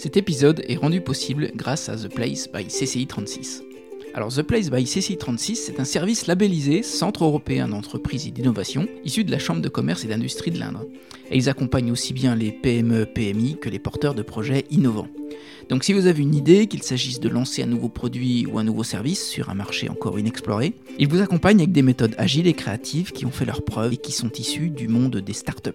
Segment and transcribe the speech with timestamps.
[0.00, 3.62] Cet épisode est rendu possible grâce à The Place by CCI 36.
[4.14, 8.88] Alors The Place by CCI 36, c'est un service labellisé Centre européen d'entreprise et d'innovation,
[9.04, 10.86] issu de la Chambre de commerce et d'industrie de l'Indre.
[11.30, 15.08] Et ils accompagnent aussi bien les PME, PMI que les porteurs de projets innovants.
[15.68, 18.64] Donc si vous avez une idée, qu'il s'agisse de lancer un nouveau produit ou un
[18.64, 22.54] nouveau service sur un marché encore inexploré, ils vous accompagnent avec des méthodes agiles et
[22.54, 25.70] créatives qui ont fait leurs preuves et qui sont issues du monde des startups.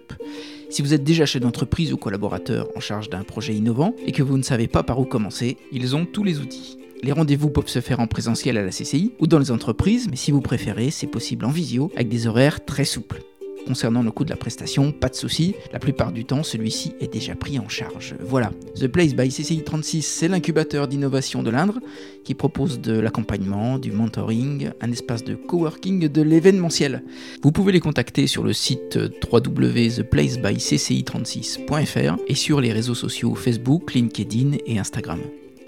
[0.68, 4.22] Si vous êtes déjà chef d'entreprise ou collaborateur en charge d'un projet innovant et que
[4.22, 6.78] vous ne savez pas par où commencer, ils ont tous les outils.
[7.02, 10.16] Les rendez-vous peuvent se faire en présentiel à la CCI ou dans les entreprises, mais
[10.16, 13.22] si vous préférez, c'est possible en visio avec des horaires très souples.
[13.66, 17.12] Concernant le coût de la prestation, pas de souci, la plupart du temps celui-ci est
[17.12, 18.14] déjà pris en charge.
[18.20, 21.80] Voilà, The Place by CCI 36, c'est l'incubateur d'innovation de l'Indre
[22.24, 27.02] qui propose de l'accompagnement, du mentoring, un espace de coworking, de l'événementiel.
[27.42, 28.96] Vous pouvez les contacter sur le site
[29.32, 35.18] www.theplacebycci36.fr et sur les réseaux sociaux Facebook, LinkedIn et Instagram.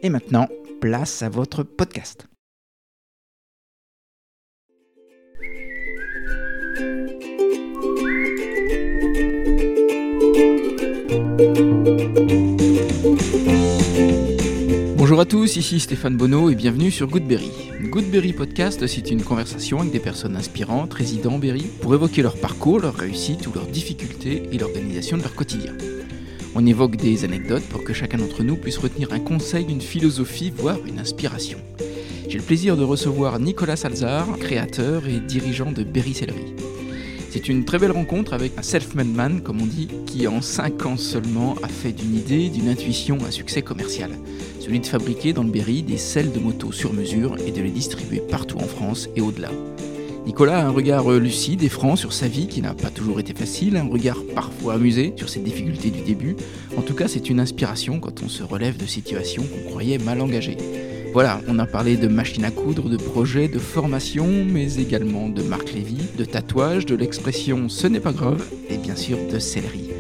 [0.05, 0.47] Et maintenant,
[0.81, 2.28] place à votre podcast.
[14.97, 17.53] Bonjour à tous, ici Stéphane Bonneau et bienvenue sur Goodberry.
[17.81, 22.37] Goodberry Podcast, c'est une conversation avec des personnes inspirantes résidant en Berry pour évoquer leur
[22.37, 25.75] parcours, leur réussite ou leurs difficultés et l'organisation de leur quotidien.
[26.57, 30.53] On évoque des anecdotes pour que chacun d'entre nous puisse retenir un conseil, une philosophie,
[30.57, 31.61] voire une inspiration.
[32.29, 36.58] J'ai le plaisir de recevoir Nicolas Salzar, créateur et dirigeant de Berry Sellerie.
[37.39, 40.87] C'est une très belle rencontre avec un self-made man, comme on dit, qui en 5
[40.87, 44.11] ans seulement a fait d'une idée, d'une intuition, un succès commercial.
[44.59, 47.71] Celui de fabriquer dans le Berry des selles de moto sur mesure et de les
[47.71, 49.53] distribuer partout en France et au-delà.
[50.27, 53.33] Nicolas a un regard lucide et franc sur sa vie qui n'a pas toujours été
[53.35, 56.35] facile, un regard parfois amusé sur ses difficultés du début.
[56.77, 60.21] En tout cas, c'est une inspiration quand on se relève de situations qu'on croyait mal
[60.21, 60.57] engagées.
[61.13, 65.43] Voilà, on a parlé de machines à coudre, de projets, de formation, mais également de
[65.43, 69.91] Marc Lévy, de tatouage, de l'expression ce n'est pas grave, et bien sûr de céleri.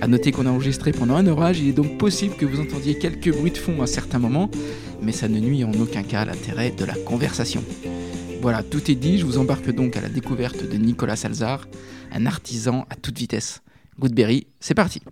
[0.00, 2.96] A noter qu'on a enregistré pendant un orage, il est donc possible que vous entendiez
[2.96, 4.50] quelques bruits de fond à certains moments,
[5.02, 7.62] mais ça ne nuit en aucun cas à l'intérêt de la conversation.
[8.40, 11.66] Voilà, tout est dit, je vous embarque donc à la découverte de Nicolas Salzar,
[12.12, 13.62] un artisan à toute vitesse.
[13.98, 15.02] Goodberry, c'est parti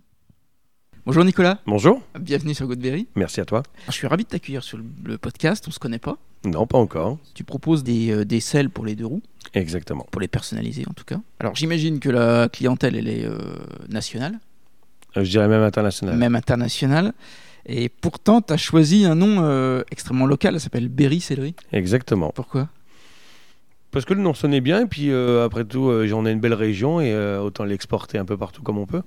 [1.05, 1.59] Bonjour Nicolas.
[1.65, 2.01] Bonjour.
[2.19, 3.07] Bienvenue sur Goodberry.
[3.15, 3.63] Merci à toi.
[3.87, 6.17] Je suis ravi de t'accueillir sur le podcast, on se connaît pas.
[6.45, 7.17] Non, pas encore.
[7.33, 9.21] Tu proposes des, euh, des selles pour les deux roues,
[9.53, 10.05] Exactement.
[10.11, 11.19] pour les personnaliser en tout cas.
[11.39, 13.37] Alors j'imagine que la clientèle, elle est euh,
[13.89, 14.39] nationale,
[15.17, 16.15] Euh, je dirais même international.
[16.17, 17.13] même internationale.
[17.65, 21.55] Et pourtant, tu as choisi un nom euh, extrêmement local, ça s'appelle Berry Sellerie.
[21.71, 22.31] Exactement.
[22.33, 22.69] Pourquoi?
[23.91, 27.01] Parce que le nom sonnait bien, et puis après tout, j'en ai une belle région,
[27.01, 29.01] et autant l'exporter un peu partout comme on peut.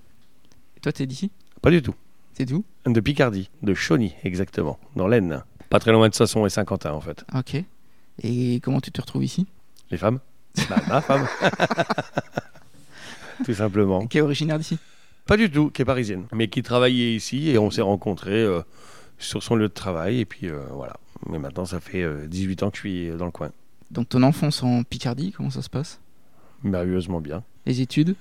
[0.77, 1.31] Et Toi, t'es d'ici?
[1.65, 1.95] Pas du tout.
[2.35, 5.45] C'est d'où De Picardie, de Chauny, exactement, dans l'Aisne.
[5.71, 7.25] Pas très loin de Sasson et Saint-Quentin, en fait.
[7.35, 7.57] Ok.
[8.23, 9.47] Et comment tu te retrouves ici?
[9.91, 10.21] Les femmes
[10.69, 11.27] Bah, ma femme.
[13.47, 14.07] tout simplement.
[14.07, 14.77] Qui est originaire d'ici?
[15.25, 18.61] Pas du tout, qui est parisienne, mais qui travaillait ici, et on s'est rencontrés euh,
[19.19, 20.99] sur son lieu de travail, et puis euh, voilà.
[21.31, 23.49] Mais maintenant, ça fait euh, 18 ans que je suis dans le coin.
[23.91, 25.99] Donc ton enfance en Picardie, comment ça se passe?
[26.63, 27.43] Merveilleusement bien.
[27.65, 28.17] Les études?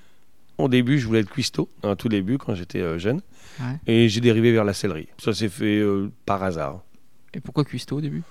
[0.58, 3.22] Au début, je voulais être cuistot, à tout début, quand j'étais euh, jeune.
[3.60, 3.78] Ouais.
[3.88, 5.08] Et j'ai dérivé vers la sellerie.
[5.18, 6.82] Ça s'est fait euh, par hasard.
[7.34, 8.22] Et pourquoi cuistot au début?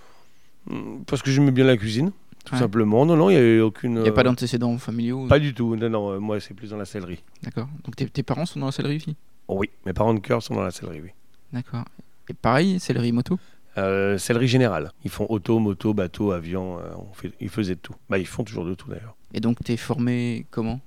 [0.67, 2.13] Hmm, Parce que j'aimais bien la cuisine,
[2.45, 2.61] tout Ouais.
[2.61, 3.05] simplement.
[3.05, 3.97] Non, non, il n'y avait aucune...
[3.97, 5.75] Il n'y a pas euh, d'antécédents familiaux Pas du tout.
[5.77, 7.23] Non, non, moi, c'est plus dans la sellerie.
[7.43, 7.69] D'accord.
[7.85, 9.17] Donc tes, tes parents sont dans la sellerie ici
[9.49, 11.11] Oh, oui, mes parents de cœur sont dans la sellerie, oui.
[11.53, 11.85] D'accord.
[12.29, 13.39] Et pareil, sellerie moto?
[13.79, 14.93] Euh, sellerie générale.
[15.05, 16.79] Ils font auto, moto, bateau, avion.
[16.97, 17.95] on fait, ils faisaient de tout.
[18.09, 19.17] Bah, ils font toujours de tout, d'ailleurs.
[19.35, 20.81] Et donc t'es formé comment?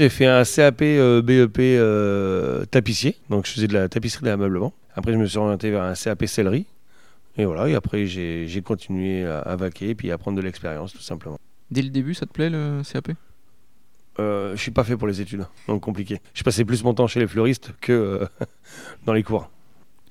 [0.00, 3.16] J'ai fait un CAP euh, BEP euh, tapissier.
[3.28, 4.72] Donc, je faisais de la tapisserie et de l'ameublement.
[4.94, 6.64] Après, je me suis orienté vers un CAP sellerie.
[7.36, 10.94] Et voilà, et après, j'ai continué à, à vaquer et puis à prendre de l'expérience,
[10.94, 11.38] tout simplement.
[11.70, 13.10] Dès le début, ça te plaît le CAP
[14.18, 16.22] Euh, je suis pas fait pour les études, donc compliqué.
[16.32, 18.26] Je passais plus mon temps chez les fleuristes que euh,
[19.04, 19.50] dans les cours.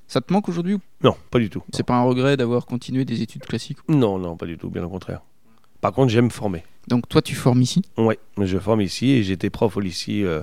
[0.06, 0.80] Ça te manque aujourd'hui ou?
[1.02, 1.64] Non, pas du tout.
[1.72, 3.78] C'est pas un regret d'avoir continué des études classiques?
[3.88, 5.22] Non, non, pas du tout, bien au contraire.
[5.80, 6.62] Par contre, j'aime former.
[6.88, 7.82] Donc toi, tu formes ici?
[7.96, 10.42] Ouais, je forme ici et j'étais prof au lycée, euh,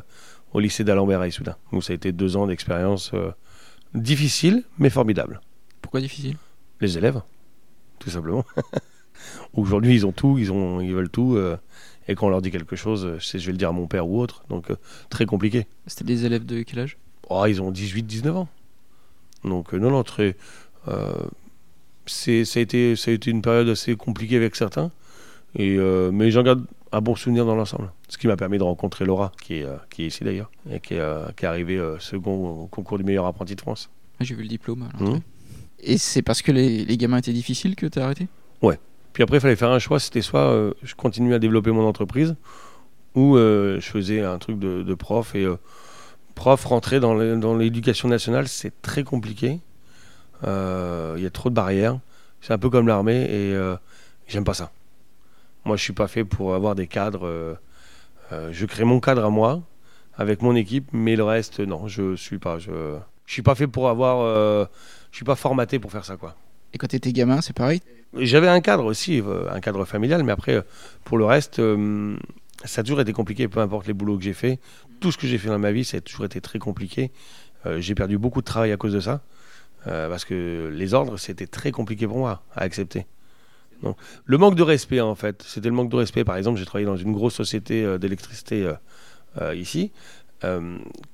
[0.54, 1.56] au lycée d'Alembert à Issoudun.
[1.72, 3.32] Donc ça a été deux ans d'expérience euh,
[3.94, 5.42] difficile, mais formidable.
[5.82, 6.38] Pourquoi difficile?
[6.82, 7.22] Les élèves,
[8.00, 8.46] tout simplement.
[9.54, 11.36] Aujourd'hui, ils ont tout, ils, ont, ils veulent tout.
[11.36, 11.58] euh,
[12.08, 13.88] et quand on leur dit quelque chose, je sais, je vais le dire à mon
[13.88, 14.44] père ou autre.
[14.48, 14.72] Donc,
[15.10, 15.68] très compliqué.
[15.88, 16.98] C'était des élèves de quel âge?
[17.30, 18.48] Oh, ils ont 18-19 ans.
[19.44, 20.38] Donc, non, non, très.
[20.86, 20.94] ça,
[22.60, 24.90] a été, ça a été une période assez compliquée avec certains.
[25.58, 27.92] Et, euh, mais j'en garde un bon souvenir dans l'ensemble.
[28.08, 30.80] Ce qui m'a permis de rencontrer Laura, qui est, euh, qui est ici d'ailleurs, et
[30.80, 33.90] qui est, euh, qui est arrivée second au concours du meilleur apprenti de France.
[34.20, 34.88] Ah, J'ai vu le diplôme.
[35.00, 35.20] Mhm.
[35.80, 38.28] Et c'est parce que les, les gamins étaient difficiles que tu as arrêté
[39.14, 40.00] Puis après, il fallait faire un choix.
[40.00, 42.36] C'était soit euh, je continue à développer mon entreprise,
[43.16, 45.34] ou euh, je faisais un truc de, de prof.
[45.34, 45.58] Et euh,
[46.36, 47.16] prof, rentrer dans
[47.58, 49.60] l'éducation nationale, c'est très compliqué.
[50.44, 51.98] Il y a trop de barrières.
[52.42, 53.58] C'est un peu comme l'armée, et
[54.28, 54.72] j'aime pas ça.
[55.68, 57.28] Moi, je suis pas fait pour avoir des cadres.
[57.28, 57.56] euh,
[58.32, 59.62] euh, je crée mon cadre à moi,
[60.16, 62.58] avec mon équipe, mais le reste, non, je suis pas.
[62.58, 64.22] Je, je suis pas fait pour avoir.
[64.22, 64.66] euh,
[65.12, 66.38] je suis pas formaté pour faire ça, quoi.
[66.72, 67.82] Et quand tu étais gamin, c'est pareil?
[68.14, 70.64] J'avais un cadre aussi, un cadre familial, mais après,
[71.04, 71.62] pour le reste,
[72.64, 74.60] ça a toujours été compliqué, peu importe les boulots que j'ai fait.
[75.02, 77.12] Tout ce que j'ai fait dans ma vie, ça a toujours été très compliqué.
[77.80, 79.22] J'ai perdu beaucoup de travail à cause de ça,
[79.84, 83.06] parce que les ordres, c'était très compliqué pour moi à accepter.
[84.26, 86.24] Le manque de respect, en fait, c'était le manque de respect.
[86.24, 88.74] Par exemple, j'ai travaillé dans une grosse société euh, d'électricité euh,
[89.42, 89.92] euh, ici.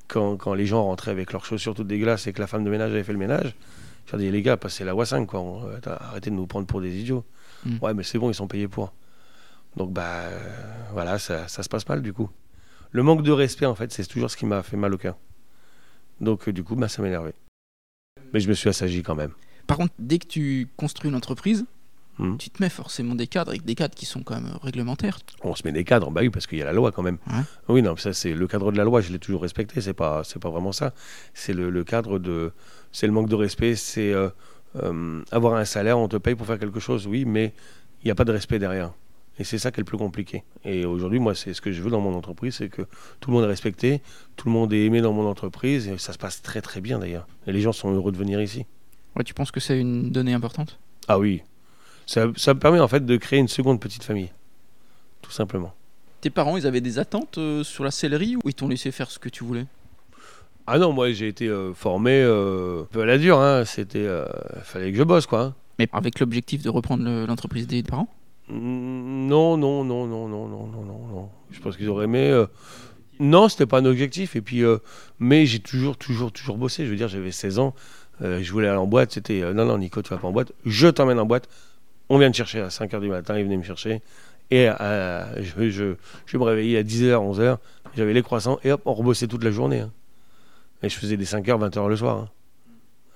[0.08, 2.70] Quand, quand les gens rentraient avec leurs chaussures toutes dégueulasses et que la femme de
[2.70, 3.56] ménage avait fait le ménage,
[4.06, 5.40] je leur disais, les gars, passez la 5, quoi.
[5.40, 7.24] On- arrêtez de nous prendre pour des idiots.
[7.66, 7.78] Mm.
[7.82, 8.94] Ouais, mais c'est bon, ils sont payés pour.
[9.78, 10.24] Donc, bah,
[10.92, 12.30] voilà, ça, ça se passe mal, du coup.
[12.92, 15.16] Le manque de respect, en fait, c'est toujours ce qui m'a fait mal au cœur.
[16.20, 17.34] Donc, du coup, bah, ça m'énervait.
[18.34, 19.32] Mais je me suis assagi quand même.
[19.68, 21.66] Par contre, dès que tu construis une entreprise,
[22.20, 22.38] Mhm.
[22.38, 25.20] tu te mets forcément des cadres, avec des cadres qui sont quand même réglementaires.
[25.44, 27.18] On se met des cadres, bah oui, parce qu'il y a la loi quand même.
[27.28, 27.42] Ouais.
[27.70, 29.82] Oui, non, ça c'est le cadre de la loi, je l'ai toujours respecté.
[29.82, 30.94] C'est pas, c'est pas vraiment ça.
[31.34, 32.52] C'est le, le cadre de,
[32.92, 33.76] c'est le manque de respect.
[33.76, 34.30] C'est euh,
[34.76, 37.54] euh, avoir un salaire, on te paye pour faire quelque chose, oui, mais
[38.04, 38.92] il n'y a pas de respect derrière.
[39.40, 40.44] Et c'est ça qui est le plus compliqué.
[40.64, 42.84] Et aujourd'hui, moi, c'est ce que je veux dans mon entreprise, c'est que
[43.20, 44.04] tout le monde est respecté,
[44.36, 47.00] tout le monde est aimé dans mon entreprise, et ça se passe très très bien
[47.00, 47.26] d'ailleurs.
[47.48, 48.68] Et les gens sont heureux de venir ici.
[49.16, 50.78] Ouais, tu penses que c'est une donnée importante?
[51.08, 51.42] Ah oui,
[52.06, 54.30] ça, ça, me permet en fait de créer une seconde petite famille,
[55.22, 55.74] tout simplement.
[56.22, 59.12] Tes parents, ils avaient des attentes euh, sur la céleri ou ils t'ont laissé faire
[59.12, 59.66] ce que tu voulais?
[60.68, 63.66] Ah non, moi j'ai été euh, formé un peu à la dure, hein.
[63.66, 64.08] c'était
[64.64, 65.42] fallait que je bosse quoi.
[65.42, 65.56] Hein.
[65.80, 68.08] Mais avec l'objectif de reprendre l'entreprise des parents?
[68.50, 71.30] Non, non, non, non, non, non, non, non, non.
[71.52, 72.46] Je pense qu'ils auraient aimé.
[73.20, 74.36] Non, c'était pas un objectif.
[74.36, 74.64] Et puis,
[75.20, 76.86] mais j'ai toujours, toujours, toujours bossé.
[76.86, 77.74] Je veux dire, j'avais 16 ans,
[78.22, 79.14] je voulais aller en boîte.
[79.14, 80.54] C'était non, non, Nico, tu vas pas en boîte.
[80.66, 81.50] Je t'emmène en boîte.
[82.10, 83.38] On vient te chercher à 5 h du matin.
[83.38, 84.02] Ils venaient me chercher.
[84.52, 85.96] Et euh, je, je,
[86.26, 87.58] je me réveillais à 10 h, 11 h.
[87.96, 88.60] J'avais les croissants.
[88.64, 89.80] Et hop, on rebossait toute la journée.
[89.80, 89.92] hein.
[90.84, 92.18] Et je faisais des 5 h, 20 h le soir.
[92.18, 92.30] hein.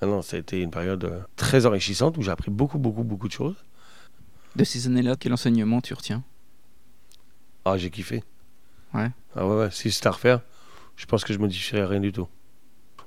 [0.02, 3.04] Ah non, ça a été une période euh, très enrichissante où j'ai appris beaucoup, beaucoup,
[3.04, 3.56] beaucoup de choses.
[4.56, 6.24] De ces années-là, quel enseignement tu retiens?
[7.66, 8.24] Ah, j'ai kiffé.
[8.94, 9.10] Ouais.
[9.36, 9.72] Ah ouais, ouais.
[9.72, 10.42] Si c'était à refaire,
[10.96, 12.28] je pense que je modifierais rien du tout.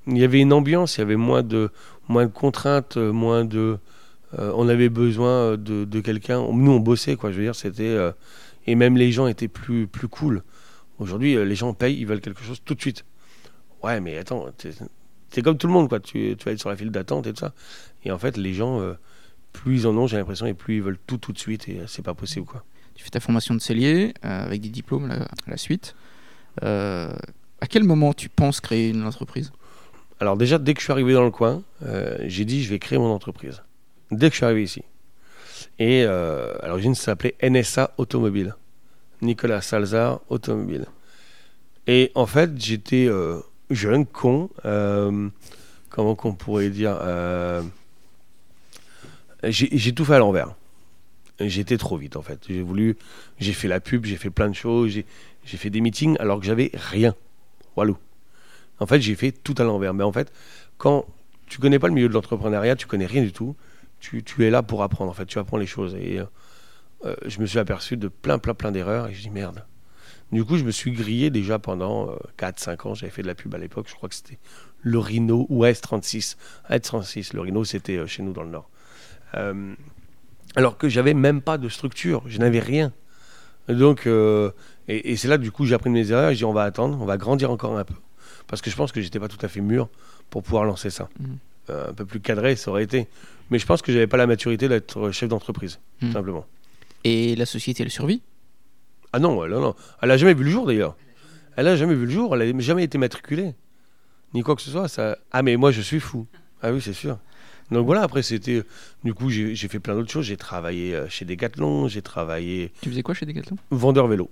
[0.07, 1.71] Il y avait une ambiance, il y avait moins de,
[2.09, 3.79] moins de contraintes, euh, moins de.
[4.39, 6.41] Euh, on avait besoin de, de quelqu'un.
[6.53, 7.31] Nous, on bossait, quoi.
[7.33, 7.85] Je veux dire, c'était.
[7.85, 8.13] euh,
[8.67, 10.43] et même les gens étaient plus, plus cool.
[10.99, 13.05] Aujourd'hui, euh, les gens payent, ils veulent quelque chose tout de suite.
[13.83, 14.73] Ouais, mais attends, t'es-
[15.31, 16.01] c'est comme tout le monde, quoi.
[16.01, 17.55] Tu, tu vas être sur la file d'attente et tout ça.
[18.05, 18.95] Et en fait, les gens, euh,
[19.53, 21.81] plus ils en ont, j'ai l'impression, et plus ils veulent tout tout de suite, et
[21.81, 22.65] euh, c'est pas possible, quoi.
[22.95, 25.95] Tu fais ta formation de cellier euh, avec des diplômes là, à la suite.
[26.63, 27.15] Euh,
[27.63, 29.53] à quel moment tu penses créer une entreprise?
[30.19, 32.79] Alors déjà, dès que je suis arrivé dans le coin, euh, j'ai dit je vais
[32.79, 33.63] créer mon entreprise.
[34.11, 34.83] Dès que je suis arrivé ici.
[35.79, 38.55] Et euh, à l'origine, ça s'appelait NSA Automobile.
[39.23, 40.87] Nicolas Salzar Automobile.
[41.87, 43.41] Et en fait, j'étais euh,
[43.71, 45.29] jeune, con, euh,
[45.89, 47.63] comment qu'on pourrait dire euh,
[49.43, 50.55] J'ai tout fait à l'envers.
[51.41, 52.39] J'étais trop vite en fait.
[52.49, 52.97] J'ai voulu,
[53.39, 56.45] j'ai fait la pub, j'ai fait plein de choses, j'ai fait des meetings alors que
[56.45, 57.15] j'avais rien.
[57.77, 57.97] Walou.
[58.79, 59.95] En fait, j'ai fait tout à l'envers.
[59.95, 60.33] Mais en fait,
[60.77, 61.07] quand
[61.47, 63.57] tu connais pas le milieu de l'entrepreneuriat, tu connais rien du tout.
[64.01, 65.11] Tu, es là pour apprendre.
[65.11, 65.95] En fait, tu apprends les choses.
[65.95, 66.25] Et euh,
[67.05, 69.09] euh, je me suis aperçu de plein, plein, plein d'erreurs.
[69.09, 69.65] Et je dis merde.
[70.33, 72.95] Du coup, je me suis grillé déjà pendant 4-5 ans.
[72.95, 73.87] J'avais fait de la pub à l'époque.
[73.89, 74.39] Je crois que c'était
[74.83, 76.37] le Rhino ou S36.
[76.71, 77.35] S36.
[77.35, 78.71] Le Rhino, c'était euh, chez nous dans le Nord.
[79.35, 79.75] Euh,
[80.57, 82.23] alors que j'avais même pas de structure.
[82.27, 82.93] Je n'avais rien.
[83.69, 84.51] Donc, euh,
[84.89, 86.31] et, c'est là, du coup, j'ai appris mes erreurs.
[86.31, 86.99] J'ai dit on va attendre.
[87.01, 87.95] On va grandir encore un peu
[88.47, 89.89] parce que je pense que j'étais pas tout à fait mûr
[90.29, 91.09] pour pouvoir lancer ça.
[91.21, 91.39] Mhm.
[91.71, 93.07] Euh, un peu plus cadré, ça aurait été.
[93.51, 96.47] Mais je pense que j'avais pas la maturité d'être chef d'entreprise, tout simplement.
[97.05, 98.23] Et la société, elle survit?
[99.13, 99.75] Ah non, elle, non, non.
[100.03, 100.97] Elle a jamais vu le jour d'ailleurs.
[101.57, 103.55] Elle a jamais vu le jour, elle a jamais été matriculée.
[104.35, 104.87] Ni quoi que ce soit.
[104.89, 105.19] Ça...
[105.33, 106.27] Ah mais moi je suis fou.
[106.63, 107.19] Ah oui, c'est sûr.
[107.73, 108.63] Donc voilà, après c'était...
[109.05, 110.27] Du coup j'ai fait plein d'autres choses.
[110.27, 113.57] J'ai travaillé euh, chez Decathlon, j'ai travaillé Tu faisais quoi chez Decathlon?
[113.71, 114.31] vendeur vélo.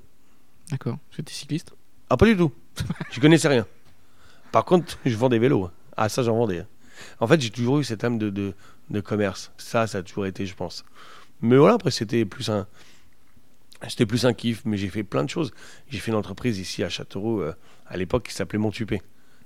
[0.70, 0.98] D'accord.
[1.16, 1.72] J'étais cycliste?
[2.10, 2.52] Ah pas du tout.
[3.10, 3.66] je connaissais rien.
[4.52, 5.68] Par contre, je vends des vélos.
[5.96, 6.64] Ah ça j'en vendais.
[7.20, 8.54] En fait, j'ai toujours eu cette âme de, de,
[8.90, 9.52] de commerce.
[9.58, 10.84] Ça, ça a toujours été, je pense.
[11.40, 12.66] Mais voilà, après c'était plus un...
[13.88, 15.52] C'était plus un kiff, mais j'ai fait plein de choses.
[15.88, 17.54] J'ai fait une entreprise ici à Châteauroux, euh,
[17.86, 19.00] à l'époque, qui s'appelait Montupé.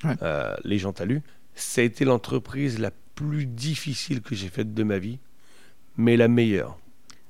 [0.04, 0.14] Ouais.
[0.23, 1.21] Euh, les gens talus.
[1.54, 5.18] ça a été l'entreprise la plus difficile que j'ai faite de ma vie,
[5.99, 6.78] mais la meilleure.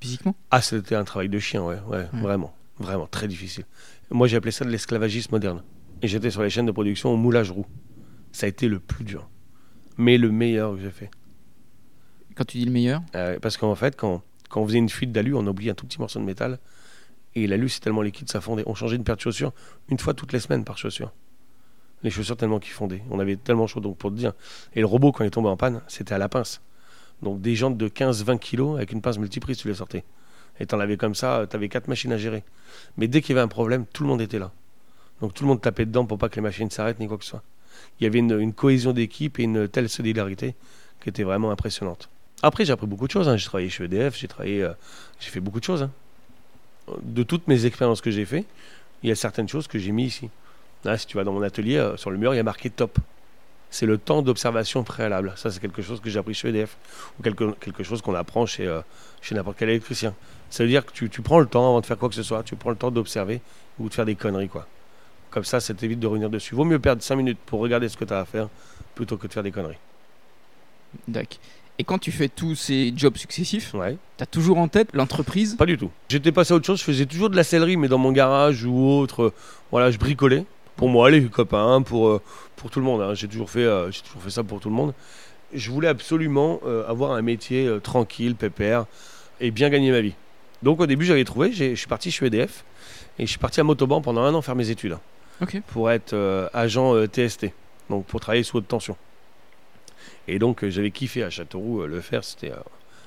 [0.00, 0.36] Physiquement?
[0.52, 2.20] Ah, c'était un travail de chien, ouais, ouais, Ouais.
[2.20, 3.64] vraiment, vraiment très difficile.
[4.10, 5.64] Moi, j'ai appelé ça de l'esclavagisme moderne.
[6.02, 7.66] Et j'étais sur les chaînes de production au moulage roux.
[8.30, 9.28] Ça a été le plus dur,
[9.96, 11.10] mais le meilleur que j'ai fait.
[12.34, 15.12] Quand tu dis le meilleur Euh, parce qu'en fait, quand, quand on faisait une fuite
[15.12, 16.58] d'alu, on oublie un tout petit morceau de métal.
[17.34, 18.62] Et l'alu, c'est tellement liquide, ça fondait.
[18.66, 19.52] On changeait une paire de chaussures
[19.88, 21.12] une fois toutes les semaines par chaussure.
[22.02, 23.02] Les chaussures tellement qu'ils fondaient.
[23.10, 24.32] On avait tellement chaud, donc pour te dire.
[24.74, 26.60] Et le robot, quand il tombait en panne, c'était à la pince.
[27.22, 30.04] Donc des jantes de 15-20 kilos avec une pince multiprise, tu les sortais.
[30.60, 32.44] Et t'en avais comme ça, t'avais quatre machines à gérer.
[32.96, 34.52] Mais dès qu'il y avait un problème, tout le monde était là.
[35.20, 37.24] Donc tout le monde tapait dedans pour pas que les machines s'arrêtent ni quoi que
[37.24, 37.42] ce soit.
[38.00, 40.54] Il y avait une, cohésion d'équipe et une telle solidarité
[41.00, 42.08] qui était vraiment impressionnante.
[42.42, 43.28] Après, j'ai appris beaucoup de choses.
[43.28, 43.36] hein.
[43.36, 44.72] J'ai travaillé chez EDF, j'ai travaillé, euh,
[45.20, 45.82] j'ai fait beaucoup de choses.
[45.84, 45.90] hein.
[47.02, 48.44] De toutes mes expériences que j'ai fait,
[49.02, 50.30] il y a certaines choses que j'ai mis ici.
[50.84, 52.70] Là, si tu vas dans mon atelier, euh, sur le mur, il y a marqué
[52.70, 52.98] top.
[53.70, 55.32] C'est le temps d'observation préalable.
[55.36, 56.76] Ça, c'est quelque chose que j'ai appris chez EDF
[57.18, 58.80] ou quelque, quelque chose qu'on apprend chez, euh,
[59.22, 60.14] chez n'importe quel électricien.
[60.50, 62.22] Ça veut dire que tu, tu prends le temps avant de faire quoi que ce
[62.22, 63.40] soit, tu prends le temps d'observer
[63.78, 64.66] ou de faire des conneries, quoi.
[65.32, 66.54] Comme ça, ça t'évite de revenir dessus.
[66.54, 68.48] Vaut mieux perdre 5 minutes pour regarder ce que tu as à faire
[68.94, 69.78] plutôt que de faire des conneries.
[71.08, 71.38] D'accord.
[71.78, 73.96] Et quand tu fais tous ces jobs successifs, Ouais.
[74.18, 75.56] tu as toujours en tête l'entreprise?
[75.56, 75.90] Pas du tout.
[76.08, 78.64] J'étais passé à autre chose, je faisais toujours de la sellerie, mais dans mon garage
[78.64, 79.22] ou autre.
[79.24, 79.32] euh,
[79.70, 80.44] voilà, je bricolais.
[80.76, 82.20] Pour moi, les copains, pour, euh,
[82.56, 83.00] pour tout le monde.
[83.00, 83.14] hein.
[83.14, 84.92] J'ai toujours, fait, euh, j'ai toujours fait ça pour tout le monde.
[85.54, 88.86] Je voulais absolument avoir un métier tranquille, pépère,
[89.40, 90.14] et bien gagner ma vie.
[90.62, 92.64] Donc au début, j'avais trouvé, j'ai- je suis parti chez EDF,
[93.18, 94.96] et je suis parti à Motoban pendant un an faire mes études,
[95.42, 95.60] Ok.
[95.68, 97.46] pour être euh, agent euh, TST,
[97.90, 98.96] donc pour travailler sous haute tension.
[100.28, 102.52] Et donc euh, j'avais kiffé à Châteauroux euh, le faire, c'était...
[102.52, 102.56] euh,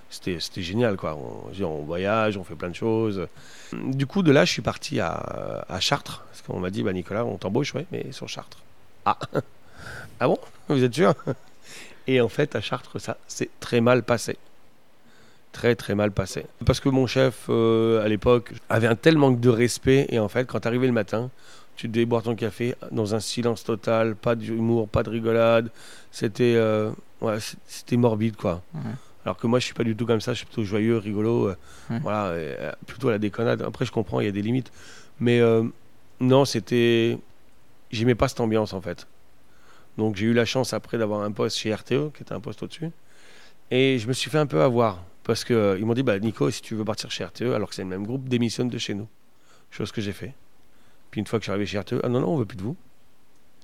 [0.10, 1.18] c'était génial quoi.
[1.18, 3.28] On, voyage, on fait plein de choses.
[3.74, 6.24] Du coup, de là, je suis parti à, à Chartres.
[6.30, 8.60] Parce qu'on m'a dit, bah, Nicolas, on t'embauche, ouais, mais sur Chartres.
[9.04, 9.18] Ah,
[10.20, 10.38] ah bon?
[10.70, 11.14] Vous êtes sûr?
[12.08, 14.38] Et en fait, à Chartres, ça s'est très mal passé.
[15.52, 16.46] Très, très mal passé.
[16.66, 20.06] Parce que mon chef, euh, à l'époque, avait un tel manque de respect.
[20.10, 21.30] Et en fait, quand t'arrivais le matin,
[21.76, 25.70] tu devais boire ton café dans un silence total, pas d'humour, pas de rigolade.
[26.12, 26.92] C'était euh,
[27.22, 28.62] ouais, c'était morbide, quoi.
[28.74, 28.82] Ouais.
[29.26, 30.34] Alors que moi, je suis pas du tout comme ça.
[30.34, 31.48] Je suis plutôt joyeux, rigolo.
[31.50, 31.56] euh,
[31.90, 32.00] Ouais.
[32.02, 33.62] Voilà, euh, plutôt à la déconnade.
[33.62, 34.72] Après, je comprends, il y a des limites.
[35.20, 35.42] Mais
[36.20, 37.18] non, c'était.
[37.92, 39.08] J'aimais pas cette ambiance, en fait.
[39.98, 42.62] Donc, j'ai eu la chance après d'avoir un poste chez RTE, qui était un poste
[42.64, 42.90] au-dessus.
[43.72, 45.04] Et je me suis fait un peu avoir.
[45.24, 47.82] Parce qu'ils m'ont dit, bah, Nico, si tu veux partir chez RTE, alors que c'est
[47.84, 49.08] le même groupe, démissionne de chez nous.
[49.72, 50.34] Chose que j'ai fait.
[51.16, 52.58] Puis une fois que je suis arrivé chez RTE, ah non, non, on veut plus
[52.58, 52.76] de vous.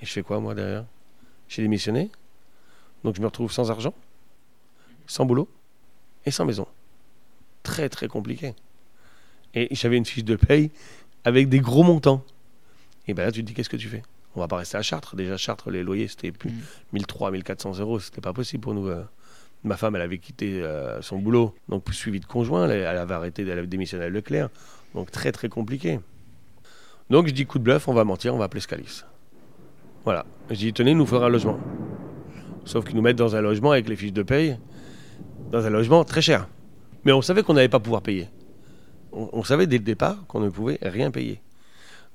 [0.02, 0.86] Et je fais quoi, moi, derrière?
[1.50, 2.10] J'ai démissionné.
[3.04, 3.94] Donc, je me retrouve sans argent,
[5.06, 5.50] sans boulot
[6.26, 6.66] et sans maison.
[7.62, 8.56] Très, très compliqué.
[9.54, 10.72] Et j'avais une fiche de paye
[11.26, 12.24] avec des gros montants.
[13.10, 14.04] Et ben là, tu te dis, qu'est-ce que tu fais?
[14.38, 15.18] On va pas rester à Chartres.
[15.18, 16.62] Déjà, Chartres, les loyers, c'était plus Mm.
[16.94, 18.00] 1300, 1400 euros.
[18.00, 18.88] C'était pas possible pour nous.
[18.88, 19.04] euh.
[19.66, 22.70] Ma femme, elle avait quitté euh, son boulot, donc suivi de conjoint.
[22.70, 24.48] Elle, elle avait arrêté, elle avait démissionné à Leclerc.
[24.96, 26.00] Donc très, très compliqué.
[27.12, 29.04] Donc je dis, coup de bluff, on va mentir, on va appeler Scalis.
[30.06, 30.26] Voilà.
[30.50, 31.60] Je dis, tenez, nous faudra un logement.
[32.64, 34.58] Sauf qu'ils nous mettent dans un logement avec les fiches de paye,
[35.52, 36.48] dans un logement très cher.
[37.04, 38.30] Mais on savait qu'on n'allait pas pouvoir payer.
[39.12, 41.42] On, savait dès le départ qu'on ne pouvait rien payer.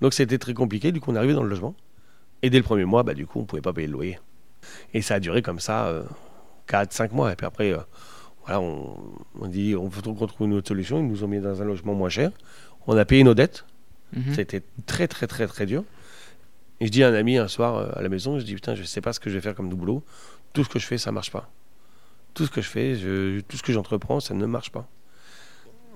[0.01, 1.75] Donc c'était très compliqué, du coup on est arrivé dans le logement.
[2.41, 4.19] Et dès le premier mois, bah, du coup on ne pouvait pas payer le loyer.
[4.95, 5.93] Et ça a duré comme ça
[6.69, 7.33] 4-5 mois.
[7.33, 7.81] Et puis après, euh,
[8.47, 8.97] voilà, on,
[9.39, 11.01] on dit, on faut qu'on trouve une autre solution.
[11.01, 12.31] Ils nous ont mis dans un logement moins cher.
[12.87, 13.67] On a payé nos dettes.
[14.13, 14.35] Mhm.
[14.35, 15.85] C'était très très très très dur.
[16.81, 18.75] Et je dis à un ami un soir euh, à la maison, je dis putain,
[18.75, 20.03] je sais pas ce que je vais faire comme boulot.
[20.53, 21.51] Tout ce que je fais, ça marche pas.
[22.35, 22.95] Tout ce que je fais,
[23.49, 24.89] tout ce que j'entreprends, ça ne marche pas.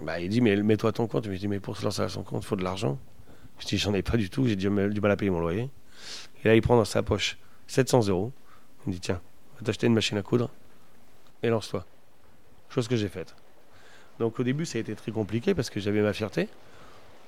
[0.02, 1.26] Bah, il dit mais mets-toi ton compte.
[1.26, 2.98] Je dis mais pour se lancer à son compte, il faut de l'argent.
[3.58, 5.68] Je dis j'en ai pas du tout, j'ai du mal à payer mon loyer.
[6.42, 7.36] Et là il prend dans sa poche
[7.66, 8.32] 700 euros.
[8.86, 9.20] Il me dit tiens,
[9.58, 10.50] va t'acheter une machine à coudre
[11.42, 11.84] et lance-toi.
[12.70, 13.34] Chose que j'ai faite.
[14.18, 16.48] Donc au début ça a été très compliqué parce que j'avais ma fierté.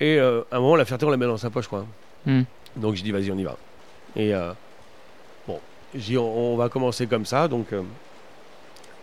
[0.03, 1.87] Et euh, à un moment la fierté on la met dans sa poche quoi.
[2.27, 2.43] Hmm.
[2.75, 3.57] Donc je dis vas-y on y va.
[4.17, 4.53] Et euh,
[5.47, 5.61] bon,
[5.95, 7.47] j'ai dit on, on va commencer comme ça.
[7.47, 7.83] Donc euh,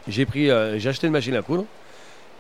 [0.10, 1.64] j'ai pris, j'ai acheté une machine à coudre.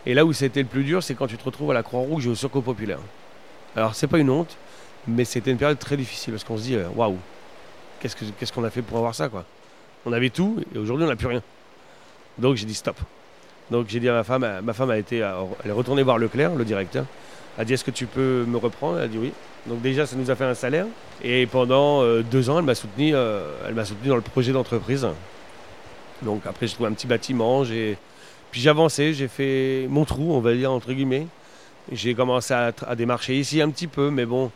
[0.05, 2.27] Et là où c'était le plus dur, c'est quand tu te retrouves à la Croix-Rouge
[2.27, 2.99] et au Secours Populaire.
[3.77, 4.57] Alors c'est pas une honte,
[5.07, 7.17] mais c'était une période très difficile parce qu'on se dit waouh,
[8.01, 9.45] qu'est-ce que- qu'est-ce qu'on a fait pour avoir ça quoi?
[10.05, 11.43] On avait tout et aujourd'hui on n'a plus rien.
[12.37, 12.97] Donc j'ai dit stop.
[13.71, 16.55] Donc j'ai dit à ma femme, ma femme a été, elle est retournée voir Leclerc,
[16.55, 17.05] le directeur.
[17.59, 18.99] A dit est-ce que tu peux me reprendre?
[18.99, 19.33] Elle a dit oui.
[19.67, 20.85] Donc déjà ça nous a fait un salaire
[21.21, 24.53] et pendant euh, deux ans elle m'a soutenu, euh, elle m'a soutenu dans le projet
[24.53, 25.05] d'entreprise.
[26.21, 30.39] Donc après j'ai trouvé un petit bâtiment, puis j'ai avancé, j'ai fait mon trou, on
[30.39, 31.27] va dire entre guillemets.
[31.91, 34.51] J'ai commencé à, démarcher ici un petit peu, mais bon,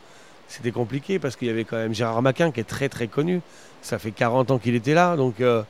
[0.48, 3.41] c'était compliqué parce qu'il y avait quand même Gérard Maquin qui est très très connu.
[3.81, 5.62] Ça fait 40 ans qu'il était là, donc euh,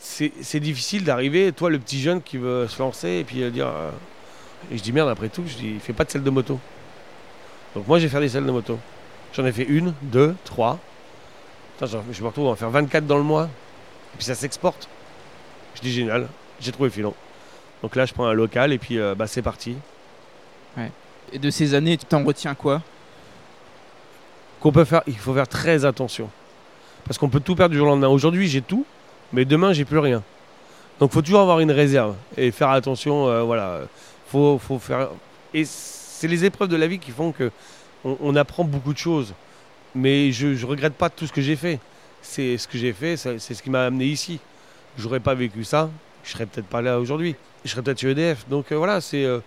[0.00, 3.68] c'est difficile d'arriver, toi le petit jeune qui veut se lancer et puis dire.
[4.70, 6.58] Et je dis merde, après tout, je dis, fais pas de selle de moto.
[7.74, 8.78] Donc moi, j'ai fait des selles de moto.
[9.32, 10.78] J'en ai fait une, deux, trois.
[11.78, 13.44] Putain, je me retrouve à en faire 24 dans le mois.
[13.44, 14.88] Et puis ça s'exporte.
[15.74, 16.28] Je dis génial,
[16.60, 17.14] j'ai trouvé le filon.
[17.82, 19.76] Donc là, je prends un local et puis euh, bah, c'est parti.
[21.32, 22.80] Et de ces années, tu t'en retiens quoi?
[24.60, 26.30] Qu'on peut faire, il faut faire très attention.
[27.04, 28.08] Parce qu'on peut tout perdre du jour au lendemain.
[28.08, 28.86] Aujourd'hui, j'ai tout,
[29.32, 30.22] mais demain, j'ai plus rien.
[31.00, 33.28] Donc faut toujours avoir une réserve et faire attention.
[33.28, 33.80] euh, voilà,
[34.34, 35.10] faut, faut faire.
[35.52, 37.52] Et c'est les épreuves de la vie qui font que
[38.04, 39.32] on, apprend beaucoup de choses.
[39.94, 41.78] Mais je, je regrette pas tout ce que j'ai fait.
[42.20, 44.40] C'est ce que j'ai fait, c'est ce qui m'a amené ici.
[44.98, 45.90] J'aurais pas vécu ça,
[46.24, 47.36] je serais peut-être pas là aujourd'hui.
[47.64, 48.46] Je serais peut-être chez EDF.
[48.48, 49.24] Donc euh, voilà, c'est.
[49.24, 49.40] euh,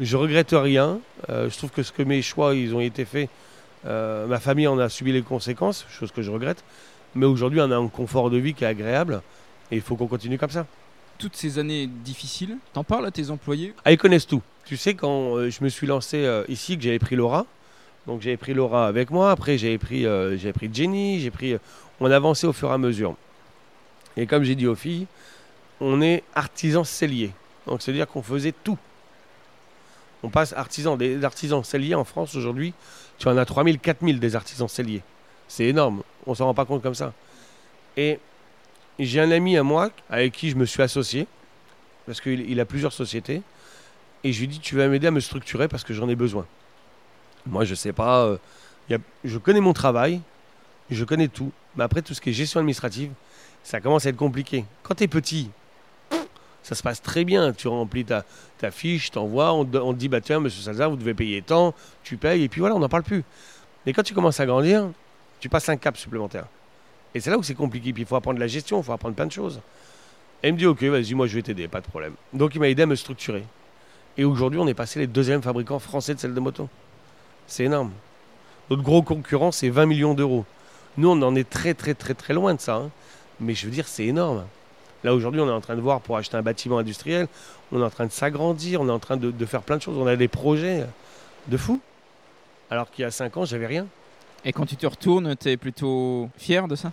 [0.00, 0.98] je regrette rien.
[1.30, 3.28] Euh, je trouve que ce que mes choix, ils ont été faits.
[3.86, 6.64] euh, ma famille en a subi les conséquences, chose que je regrette.
[7.14, 9.22] Mais aujourd'hui, on a un confort de vie qui est agréable.
[9.70, 10.66] Et il faut qu'on continue comme ça.
[11.18, 13.74] Toutes ces années difficiles, t'en parles à tes employés?
[13.84, 14.42] Ah, ils connaissent tout.
[14.64, 17.46] Tu sais, quand euh, je me suis lancé euh, ici, que j'avais pris Laura,
[18.06, 21.56] donc j'avais pris Laura avec moi, après j'avais pris, euh, pris Jenny, j'ai pris.
[22.00, 23.16] on avançait au fur et à mesure.
[24.16, 25.06] Et comme j'ai dit aux filles,
[25.80, 27.32] on est artisan cellier.
[27.66, 28.78] Donc c'est-à-dire qu'on faisait tout.
[30.22, 32.74] On passe artisan, des artisans celliers en France aujourd'hui,
[33.18, 35.02] tu en as 3000, 4000 des artisans celliers.
[35.48, 37.12] C'est énorme, on s'en rend pas compte comme ça.
[37.96, 38.18] Et
[39.04, 41.26] j'ai un ami à moi avec qui je me suis associé,
[42.06, 43.42] parce qu'il il a plusieurs sociétés.
[44.24, 46.46] Et je lui dis, tu vas m'aider à me structurer parce que j'en ai besoin.
[47.46, 48.24] Moi, je sais pas.
[48.24, 50.20] euh, je connais mon travail,
[50.90, 51.50] je connais tout.
[51.76, 53.10] Mais après, tout ce qui est gestion administrative,
[53.64, 54.64] ça commence à être compliqué.
[54.84, 55.50] Quand tu es petit,
[56.62, 57.52] ça se passe très bien.
[57.52, 58.24] Tu remplis ta,
[58.58, 61.74] ta fiche, t'envoies, on, on te dit, bah tiens, monsieur Salzar, vous devez payer tant,
[62.04, 63.24] tu payes, et puis voilà, on n'en parle plus.
[63.86, 64.88] Mais quand tu commences à grandir,
[65.40, 66.46] tu passes un cap supplémentaire.
[67.14, 67.92] Et c'est là où c'est compliqué.
[67.92, 69.60] Puis il faut apprendre la gestion, il faut apprendre plein de choses.
[70.42, 72.14] Et il me dit, ok, vas-y, moi je vais t'aider, pas de problème.
[72.32, 73.44] Donc il m'a aidé à me structurer.
[74.18, 76.68] Et aujourd'hui, on est passé les deuxièmes fabricants français de selles de moto.
[77.46, 77.92] C'est énorme.
[78.70, 80.44] Notre gros concurrent, c'est 20 millions d'euros.
[80.96, 82.76] Nous, on en est très, très, très, très loin de ça.
[82.76, 82.90] hein.
[83.40, 84.44] Mais je veux dire, c'est énorme.
[85.04, 87.26] Là, aujourd'hui, on est en train de voir pour acheter un bâtiment industriel.
[87.72, 88.80] On est en train de s'agrandir.
[88.82, 89.96] On est en train de, de faire plein de choses.
[89.98, 90.86] On a des projets
[91.48, 91.80] de fou.
[92.70, 93.86] Alors qu'il y a 5 ans, j'avais rien.
[94.44, 96.92] Et quand tu te retournes, t'es plutôt fier de ça?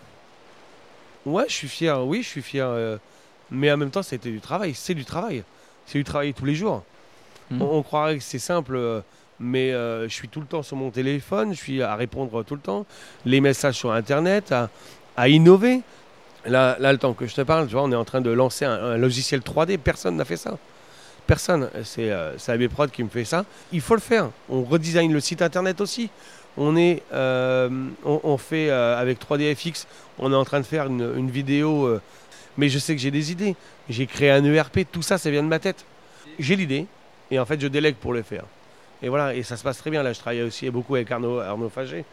[1.29, 2.05] Ouais, je suis fier.
[2.05, 2.67] Oui, je suis fier.
[2.67, 2.97] euh,
[3.51, 4.73] mais en même temps, c'était du travail.
[4.75, 5.43] C'est du travail.
[5.85, 6.83] C'est du travail tous les jours.
[7.51, 7.61] Mhm.
[7.61, 9.01] On, on croirait que c'est simple, euh,
[9.39, 12.53] mais euh, je suis tout le temps sur mon téléphone, je suis à répondre tout
[12.55, 12.85] le temps,
[13.25, 14.69] les messages sur Internet, à,
[15.17, 15.81] à innover.
[16.45, 18.29] Là, là, le temps que je te parle, tu vois, on est en train de
[18.29, 19.77] lancer un, un logiciel 3D.
[19.77, 20.57] Personne n'a fait ça.
[21.27, 21.69] Personne.
[21.83, 23.45] C'est euh, c'est AB Prod qui me fait ça.
[23.71, 24.29] Il faut le faire.
[24.49, 26.09] On redesign le site Internet aussi.
[26.57, 27.69] On est, euh,
[28.05, 29.85] on, on fait euh, avec 3DFX.
[30.17, 31.85] On est en train de faire une, une vidéo.
[31.85, 32.01] euh,
[32.57, 33.55] mais je sais que j'ai des idées.
[33.89, 34.79] J'ai créé un ERP.
[34.91, 35.85] Tout ça, ça vient de ma tête.
[36.39, 36.85] J'ai l'idée.
[37.31, 38.43] Et en fait, je délègue pour le faire.
[39.01, 40.03] Et voilà, et ça se passe très bien.
[40.03, 42.03] Là, je travaille aussi beaucoup avec Arnaud, Arnaud Fagé.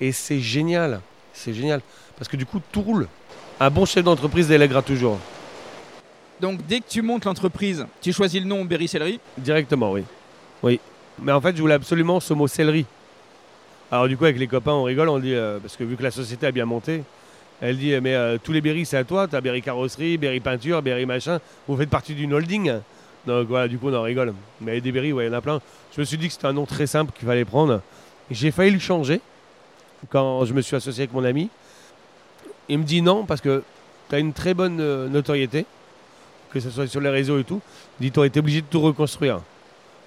[0.00, 1.00] Et c'est génial.
[1.34, 1.82] C'est génial.
[2.16, 3.08] Parce que du coup, tout roule.
[3.58, 5.18] Un bon chef d'entreprise délèguera toujours.
[6.40, 9.20] Donc dès que tu montes l'entreprise, tu choisis le nom Berry Sellerie.
[9.36, 10.04] Directement, oui.
[10.62, 10.80] Oui.
[11.20, 12.86] Mais en fait, je voulais absolument ce mot céleri.
[13.92, 16.02] Alors du coup, avec les copains, on rigole, on dit, euh, parce que vu que
[16.04, 17.02] la société a bien monté,
[17.60, 19.26] elle dit, mais euh, tous les Berry, c'est à toi.
[19.26, 21.40] T'as Berry Carrosserie, Berry Peinture, Berry Machin.
[21.66, 22.72] Vous faites partie d'une holding.
[23.26, 24.32] Donc voilà, du coup, on en rigole.
[24.60, 25.60] Mais des Berry, ouais, il y en a plein.
[25.94, 27.82] Je me suis dit que c'était un nom très simple qu'il fallait prendre.
[28.30, 29.20] J'ai failli le changer
[30.08, 31.50] quand je me suis associé avec mon ami.
[32.68, 33.64] Il me dit non, parce que
[34.08, 35.66] tu as une très bonne euh, notoriété,
[36.52, 37.60] que ce soit sur les réseaux et tout.
[37.98, 39.40] Il dit, tu été obligé de tout reconstruire.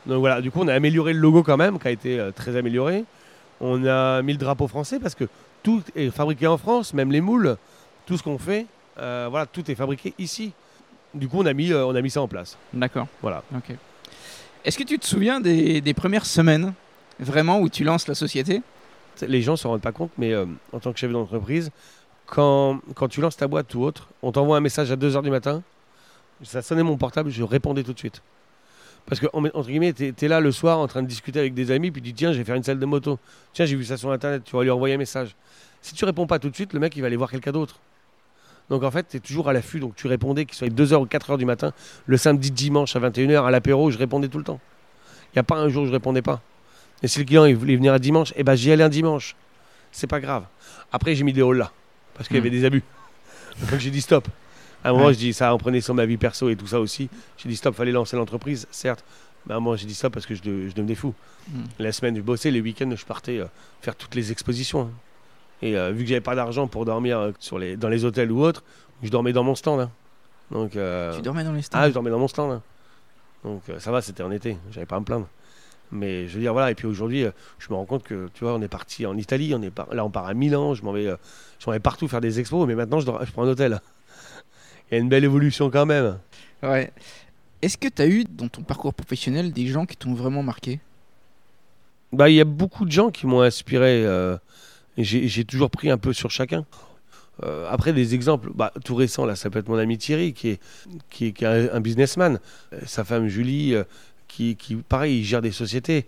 [0.05, 2.55] Donc voilà, du coup, on a amélioré le logo quand même, qui a été très
[2.55, 3.03] amélioré.
[3.65, 5.23] On a mis le drapeau français parce que
[5.63, 7.55] tout est fabriqué en France, même les moules,
[8.05, 8.65] tout ce qu'on fait,
[8.99, 10.51] euh, voilà, tout est fabriqué ici.
[11.13, 12.57] Du coup, on a mis, euh, on a mis ça en place.
[12.73, 13.07] D'accord.
[13.21, 13.41] Voilà.
[13.55, 13.73] Ok.
[14.65, 16.73] Est-ce que tu te souviens des, des premières semaines,
[17.21, 18.61] vraiment, où tu lances la société?
[19.25, 21.71] Les gens ne se rendent pas compte, mais euh, en tant que chef d'entreprise,
[22.25, 25.29] quand, quand tu lances ta boîte ou autre, on t'envoie un message à 2h du
[25.29, 25.61] matin,
[26.43, 28.21] ça sonnait mon portable, je répondais tout de suite.
[29.05, 31.53] Parce que, en- entre guillemets, tu es, là le soir en train de discuter avec
[31.53, 33.19] des amis, puis tu dis tiens, je vais faire une salle de moto.
[33.53, 35.35] Tiens, j'ai vu ça sur Internet, tu vas lui envoyer un message.
[35.81, 37.79] Si tu réponds pas tout de suite, le mec, il va aller voir quelqu'un d'autre.
[38.69, 41.05] Donc en fait, tu es toujours à l'affût, donc tu répondais, qu'il soit 2h ou
[41.05, 41.73] 4h du matin,
[42.05, 44.61] le samedi, dimanche à 21h, à l'apéro, je répondais tout le temps.
[45.27, 46.41] Il n'y a pas un jour où je répondais pas.
[47.01, 49.35] Et si le client il voulait venir un dimanche, eh ben j'y allais un dimanche.
[49.91, 50.45] C'est pas grave.
[50.93, 51.71] Après, j'ai mis des halls là,
[52.13, 52.43] parce qu'il y Mm.
[52.43, 52.83] avait des abus.
[53.69, 54.27] Donc j'ai dit stop.
[54.83, 55.13] À un moment, Ouais.
[55.13, 57.09] je dis ça en prenait sur ma vie perso et tout ça aussi.
[57.37, 59.03] J'ai dit stop, fallait lancer l'entreprise, certes.
[59.45, 61.13] Mais à un moment, j'ai dit stop parce que je, de- je devenais fou.
[61.49, 61.59] Mm.
[61.79, 63.45] La semaine, je bossais, les week-ends, je partais euh,
[63.81, 64.81] faire toutes les expositions.
[64.81, 64.91] hein.
[65.61, 68.31] Et euh, vu que j'avais pas d'argent pour dormir euh, sur les, dans les hôtels
[68.31, 68.63] ou autres,
[69.01, 69.79] je dormais dans mon stand.
[69.81, 69.89] hein.
[70.51, 71.79] Donc, Tu dormais dans les stands?
[71.81, 72.51] ah, je dormais dans mon stand.
[72.51, 72.61] hein.
[73.43, 75.27] Donc ça va, c'était en été, j'avais pas à me plaindre.
[75.91, 77.25] Mais je veux dire, voilà, et puis aujourd'hui,
[77.59, 79.93] je me rends compte que, tu vois, on est parti en Italie, on est par-
[79.93, 81.05] là on part à Milan, je m'en vais,
[81.59, 83.81] je m'en vais partout faire des expos, mais maintenant je, dors- je prends un hôtel.
[84.93, 86.19] Il y a une belle évolution quand même.
[86.61, 86.91] Ouais.
[87.63, 90.79] Est-ce que tu as eu dans ton parcours professionnel des gens qui t'ont vraiment marqué?
[92.11, 94.05] Bah, il y a beaucoup de gens qui m'ont inspiré.
[94.05, 94.37] euh,
[94.95, 96.63] j'ai toujours pris un peu sur chacun.
[97.41, 100.49] Euh, après, des exemples, bah, tout récent, là, ça peut être mon ami Thierry, qui
[100.49, 100.59] est,
[101.09, 102.39] qui est, qui est un, businessman.
[102.71, 103.73] Euh, sa femme Julie,
[104.27, 106.05] qui, qui, pareil, ils gèrent des sociétés.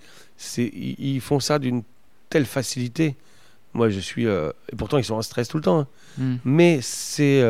[0.59, 1.81] Ils, ils font ça d'une
[2.29, 3.15] telle facilité.
[3.73, 4.25] Moi, je suis.
[4.25, 5.79] et pourtant, ils sont en stress tout le temps.
[5.79, 5.87] hein.
[6.19, 6.35] Hmm.
[6.45, 7.41] Mais c'est.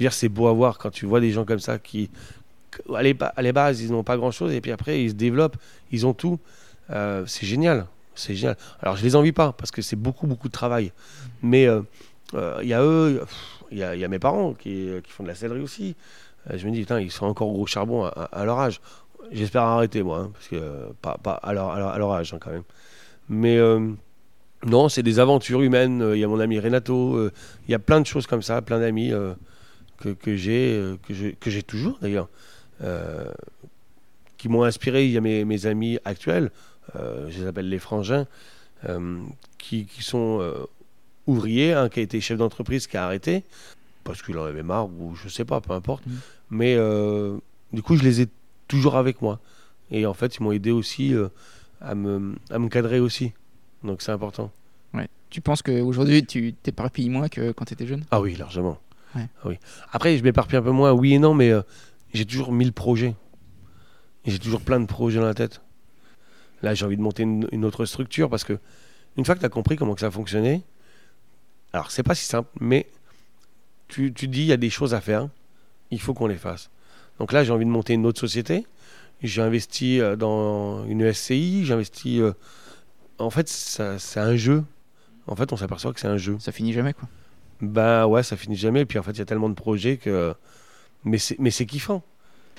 [0.00, 2.10] Euh, c'est beau à voir quand tu vois des gens comme ça qui.
[2.94, 4.52] À les, à bases, ils n'ont pas grand chose.
[4.52, 5.56] Et puis après, ils se développent.
[5.90, 6.38] Ils ont tout.
[6.90, 7.86] Euh, c'est génial.
[8.14, 8.56] C'est génial.
[8.80, 10.92] Alors, je les envie pas parce que c'est beaucoup, beaucoup de travail.
[11.42, 11.82] Mais euh,
[12.34, 13.22] euh, il y a eux,
[13.70, 15.96] il y a, il mes parents qui, font de la sellerie aussi.
[16.50, 18.80] Euh, je me dis, putain, ils sont encore gros charbon à, leur âge.
[19.30, 22.38] J'espère arrêter, moi, hein, parce que euh, pas, pas à, leur, à leur- âge, hein,
[22.40, 22.64] quand même.
[23.28, 23.92] Mais euh,
[24.66, 26.02] non, c'est des aventures humaines.
[26.02, 27.16] Euh, Il y a mon ami Renato.
[27.16, 27.32] euh,
[27.68, 29.34] Il y a plein de choses comme ça, plein d'amis euh,
[30.02, 30.96] que, que j'ai, euh,
[31.40, 32.28] que j'ai toujours d'ailleurs,
[32.82, 33.30] euh,
[34.36, 35.06] qui m'ont inspiré.
[35.06, 36.50] Il y a mes, mes amis actuels,
[36.96, 38.26] euh, je les appelle les frangins,
[39.58, 40.42] qui, qui sont
[41.28, 43.44] ouvriers, un qui a été chef d'entreprise qui a arrêté
[44.02, 46.04] parce qu'il en avait marre ou je sais pas, peu importe.
[46.06, 46.18] Mhm.
[46.50, 47.38] Mais euh,
[47.72, 48.28] du coup, je les ai
[48.66, 49.38] toujours avec moi.
[49.92, 51.28] Et en fait, ils m'ont aidé aussi euh,
[51.80, 53.32] à, me, à me cadrer aussi.
[53.84, 54.50] Donc c'est important.
[54.94, 55.08] Ouais.
[55.30, 58.04] Tu penses qu'aujourd'hui, tu t'éparpilles moins que quand tu étais jeune?
[58.10, 58.78] Ah oui, largement.
[59.14, 59.28] Ouais.
[59.42, 59.58] Ah oui.
[59.92, 61.62] Après, je m'éparpille un peu moins, oui et non, mais euh,
[62.14, 63.14] j'ai toujours mille projets.
[64.24, 65.60] J'ai toujours plein de projets dans la tête.
[66.62, 68.58] Là, j'ai envie de monter une, une autre structure parce que
[69.16, 70.62] une fois que tu as compris comment que ça fonctionnait,
[71.72, 72.86] alors c'est pas si simple, mais
[73.88, 75.28] tu, tu dis il y a des choses à faire,
[75.90, 76.70] il faut qu'on les fasse.
[77.18, 78.66] Donc là, j'ai envie de monter une autre société.
[79.22, 82.20] J'ai investi euh, dans une SCI, j'ai investi.
[82.20, 82.32] euh,
[83.18, 84.64] en fait, c'est un jeu.
[85.26, 86.36] En fait, on s'aperçoit que c'est un jeu.
[86.40, 87.08] Ça finit jamais, quoi.
[87.62, 88.80] Bah ouais, ça finit jamais.
[88.80, 90.34] Et puis en fait, il y a tellement de projets que.
[91.04, 92.02] Mais c'est, mais c'est kiffant.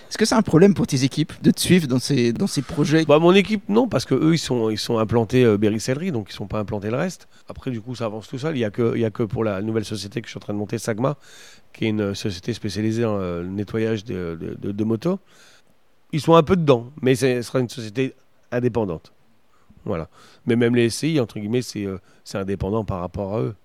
[0.10, 2.62] Est-ce que c'est un problème pour tes équipes de te suivre dans ces, dans ces
[2.62, 3.06] projets?
[3.06, 6.28] Bah, mon équipe, non, parce que eux, ils sont, ils sont implantés euh, Berry donc
[6.30, 7.28] ils sont pas implantés le reste.
[7.48, 8.56] Après, du coup, ça avance tout seul.
[8.56, 10.42] Il y a que, y a que pour la nouvelle société que je suis en
[10.42, 11.18] train de monter, Sagma,
[11.74, 15.20] qui est une euh, société spécialisée dans euh, le nettoyage de, de- de- de motos.
[16.12, 18.14] Ils sont un peu dedans, mais ce sera une société
[18.52, 19.14] indépendante.
[19.86, 20.10] Voilà.
[20.46, 23.56] Mais même les SCI, entre guillemets, c'est, euh, c'est indépendant par rapport à eux.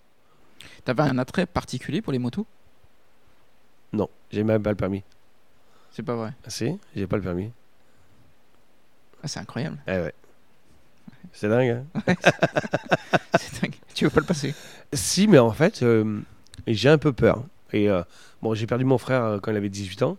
[0.88, 2.46] T'avais un attrait particulier pour les motos?
[3.92, 5.02] Non, j'ai même pas le permis.
[5.90, 6.32] C'est pas vrai.
[6.46, 7.50] Ah, si, j'ai pas le permis.
[9.22, 9.76] Ah, c'est incroyable.
[9.86, 10.14] Eh ouais.
[11.34, 12.02] C'est dingue, hein
[13.38, 13.74] C'est dingue.
[13.92, 14.54] Tu veux pas le passer?
[14.94, 16.20] Si, mais en fait, euh,
[16.66, 17.44] j'ai un peu peur.
[17.74, 18.02] Et euh,
[18.40, 20.16] bon, j'ai perdu mon frère euh, quand il avait 18 ans.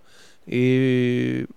[0.48, 1.48] Et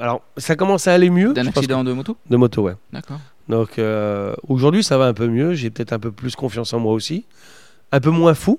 [0.00, 1.32] alors, ça commence à aller mieux.
[1.32, 2.16] D'un accident de moto?
[2.28, 2.74] De moto, ouais.
[2.92, 3.20] D'accord.
[3.48, 5.54] Donc euh, aujourd'hui, ça va un peu mieux.
[5.54, 7.24] J'ai peut-être un peu plus confiance en moi aussi.
[7.92, 8.58] Un peu moins fou.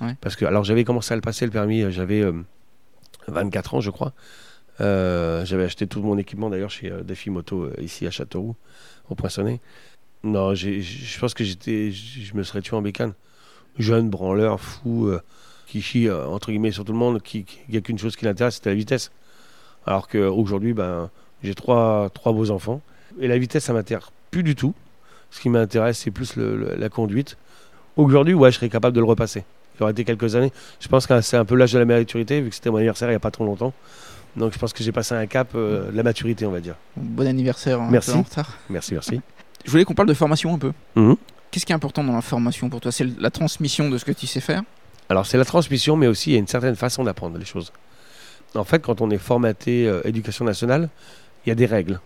[0.00, 0.14] Ouais.
[0.20, 1.82] Parce que, alors, j'avais commencé à le passer, le permis.
[1.82, 2.32] euh, J'avais euh,
[3.28, 4.12] 24 ans, je crois.
[4.80, 8.56] Euh, j'avais acheté tout mon équipement d'ailleurs chez euh, Défi Moto euh, ici à Châteauroux,
[9.08, 9.60] au Poinçonnet.
[10.22, 13.14] Non, je pense que j'étais, je me serais tué en bécane.
[13.78, 15.20] Jeune, branleur, fou, euh,
[15.66, 18.24] qui chie euh, entre guillemets sur tout le monde, qui n'y a qu'une chose qui
[18.26, 19.10] l'intéresse, c'était la vitesse.
[19.86, 21.10] Alors qu'aujourd'hui, ben,
[21.42, 22.80] j'ai trois, trois beaux enfants.
[23.18, 24.74] Et la vitesse, ça m'intéresse plus du tout.
[25.30, 27.36] Ce qui m'intéresse, c'est plus le- le- la conduite.
[27.96, 29.44] Aujourd'hui, ouais, je serais capable de le repasser.
[29.78, 30.52] Il aurait été quelques années.
[30.80, 33.08] Je pense que c'est un peu l'âge de la maturité, vu que c'était mon anniversaire
[33.08, 33.72] il n'y a pas trop longtemps.
[34.36, 36.74] Donc je pense que j'ai passé un cap euh, de la maturité, on va dire.
[36.96, 37.80] Bon anniversaire.
[37.80, 38.12] un Merci.
[38.68, 39.20] Merci, merci.
[39.64, 40.72] Je voulais qu'on parle de formation un peu.
[40.94, 41.16] Mhm.
[41.50, 42.92] Qu'est-ce qui est important dans la formation pour toi?
[42.92, 44.62] C'est la transmission de ce que tu sais faire?
[45.08, 47.72] Alors c'est la transmission, mais aussi il y a une certaine façon d'apprendre les choses.
[48.54, 50.88] En fait, quand on est formaté euh, éducation nationale,
[51.44, 52.00] il y a des règles.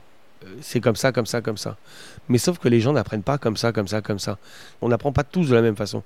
[0.45, 1.77] Euh, C'est comme ça, comme ça, comme ça.
[2.31, 4.39] Mais sauf que les gens n'apprennent pas comme ça, comme ça, comme ça.
[4.81, 6.03] On n'apprend pas tous de la même façon.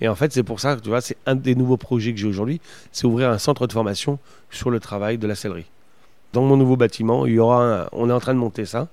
[0.00, 2.18] Et en fait, c'est pour ça que tu vois, c'est un des nouveaux projets que
[2.20, 2.60] j'ai aujourd'hui,
[2.92, 4.18] c'est ouvrir un centre de formation
[4.50, 5.66] sur le travail de la sellerie.
[6.32, 8.88] Dans mon nouveau bâtiment, il y aura un- on est en train de monter ça,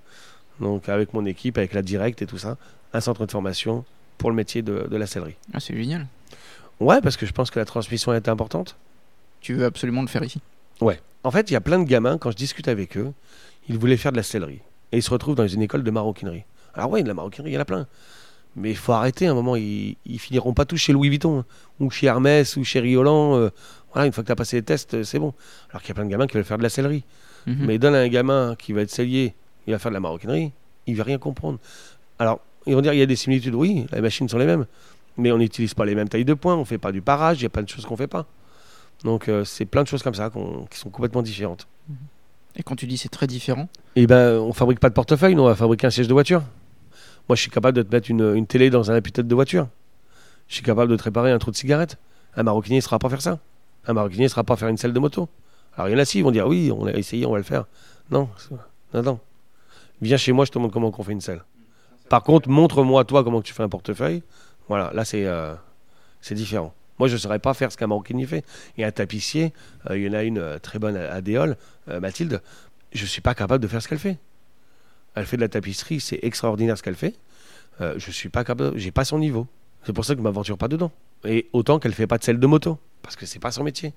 [0.59, 2.57] donc avec mon équipe, avec la directe et tout ça,
[2.93, 3.85] un centre de formation
[4.17, 5.35] pour le métier de, de la sellerie.
[5.53, 6.07] Ah, c'est génial.
[6.79, 8.77] Ouais, parce que je pense que la transmission est importante.
[9.41, 10.41] Tu veux absolument le faire ici?
[10.81, 10.99] Ouais.
[11.23, 13.13] En fait, il y a plein de gamins, quand je discute avec eux,
[13.69, 14.61] ils voulaient faire de la sellerie.
[14.91, 16.45] Et ils se retrouvent dans une école de maroquinerie.
[16.73, 17.87] Alors ouais, de la maroquinerie, il y en a plein.
[18.55, 21.39] Mais il faut arrêter à un moment, ils, ils finiront pas tous chez Louis Vuitton,
[21.39, 21.45] hein,
[21.79, 23.35] ou chez Hermès, ou chez Riolan.
[23.37, 23.49] euh,
[23.93, 25.33] voilà, une fois que tu as passé les tests, euh, c'est bon.
[25.71, 27.03] Alors qu'il y a plein de gamins qui veulent faire de la sellerie.
[27.47, 27.65] Mhm.
[27.65, 29.33] Mais donne à un gamin qui va être sellier,
[29.67, 30.51] il va faire de la maroquinerie,
[30.87, 31.59] il va rien comprendre.
[32.19, 34.65] Alors, ils vont dire, il y a des similitudes, oui, les machines sont les mêmes.
[35.17, 37.43] Mais on n'utilise pas les mêmes tailles de points, on fait pas du parage, il
[37.43, 38.25] y a plein de choses qu'on fait pas.
[39.03, 40.31] Donc euh, c'est plein de choses comme ça
[40.69, 41.67] qui sont complètement différentes.
[42.55, 45.43] Et quand tu dis c'est très différent, Et ben on fabrique pas de portefeuille, nous
[45.43, 46.43] on va fabriquer un siège de voiture.
[47.29, 49.67] Moi je suis capable de te mettre une, une télé dans un appui-tête de voiture.
[50.47, 51.97] Je suis capable de te réparer un trou de cigarette.
[52.35, 53.39] Un maroquinier ne sera pas faire ça.
[53.85, 55.29] Un maroquinier ne sera pas faire une selle de moto.
[55.75, 57.37] Alors il y en a si, ils vont dire oui, on a essayé, on va
[57.37, 57.65] le faire.
[58.11, 58.29] Non,
[58.93, 59.19] non, non.
[60.01, 61.43] Viens chez moi, je te montre comment on fait une selle.
[62.09, 64.23] Par contre, montre-moi toi comment tu fais un portefeuille.
[64.67, 65.55] Voilà, là c'est euh,
[66.31, 66.73] différent.
[66.99, 68.45] Moi, je ne saurais pas faire ce qu'un maroquinier fait.
[68.77, 69.53] Et un tapissier,
[69.89, 72.41] euh, il y en a une euh, très bonne à, à euh, Mathilde,
[72.91, 74.17] je ne suis pas capable de faire ce qu'elle fait.
[75.15, 77.15] Elle fait de la tapisserie, c'est extraordinaire ce qu'elle fait.
[77.81, 79.47] Euh, je suis pas capable, j'ai pas son niveau.
[79.85, 80.91] C'est pour ça que je m'aventure pas dedans.
[81.25, 83.93] Et autant qu'elle fait pas de selle de moto, parce que c'est pas son métier.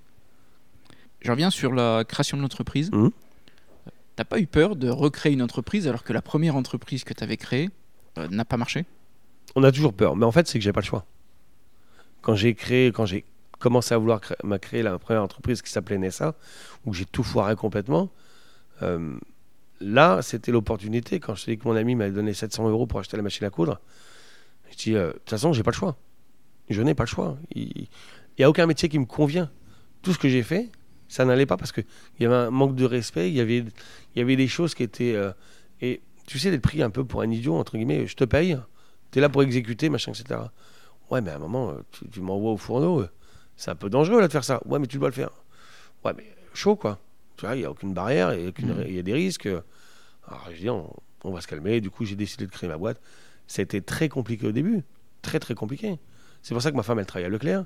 [1.21, 2.91] je reviens sur la création de l'entreprise.
[2.93, 3.11] Mhm.
[4.17, 7.23] T'as pas eu peur de recréer une entreprise alors que la première entreprise que tu
[7.23, 7.69] avais créée
[8.19, 8.87] euh, n'a pas marché?
[9.55, 11.05] On a toujours peur, mais en fait, c'est que j'ai pas le choix.
[12.23, 13.25] Quand j'ai créé, quand j'ai
[13.59, 16.35] commencé à vouloir créer, créé la première entreprise qui s'appelait Nessa,
[16.85, 18.11] où j'ai tout foiré complètement,
[18.83, 19.19] euh,
[19.81, 21.21] là, c'était l'opportunité.
[21.21, 23.51] Quand je dis que mon ami m'avait donné 700 euros pour acheter la machine à
[23.51, 23.81] coudre,
[24.71, 25.97] je dis, euh, de toute façon, j'ai pas le choix.
[26.69, 27.39] Je n'ai pas le choix.
[27.55, 27.89] Il
[28.39, 29.51] n'y a aucun métier qui me convient.
[30.03, 30.71] Tout ce que j'ai fait,
[31.09, 31.85] ça n'allait pas parce qu'il
[32.21, 34.83] y avait un manque de respect, il y avait, il y avait des choses qui
[34.83, 35.15] étaient...
[35.15, 35.33] euh,
[35.81, 38.59] et tu sais, d'être pris un peu pour un idiot, entre guillemets, je te paye,
[39.13, 40.41] tu es là pour exécuter, machin, etc.
[41.11, 43.05] Ouais, mais à un moment, euh, tu, tu m'envoies au fourneau,
[43.57, 44.61] c'est un peu dangereux là de faire ça.
[44.67, 45.31] Ouais, mais tu dois le faire.
[46.05, 46.99] Ouais, mais chaud quoi.
[47.37, 48.85] Tu vois, il n'y a aucune barrière, il y, a aucune- Mhm.
[48.89, 49.47] il y a des risques.
[49.47, 50.91] Alors je dis, on,
[51.25, 51.81] on va se calmer.
[51.81, 53.01] Du coup, j'ai décidé de créer ma boîte.
[53.47, 54.83] Ça a été très compliqué au début.
[55.23, 55.99] Très, très compliqué.
[56.43, 57.65] C'est pour ça que ma femme, elle travaille à Leclerc.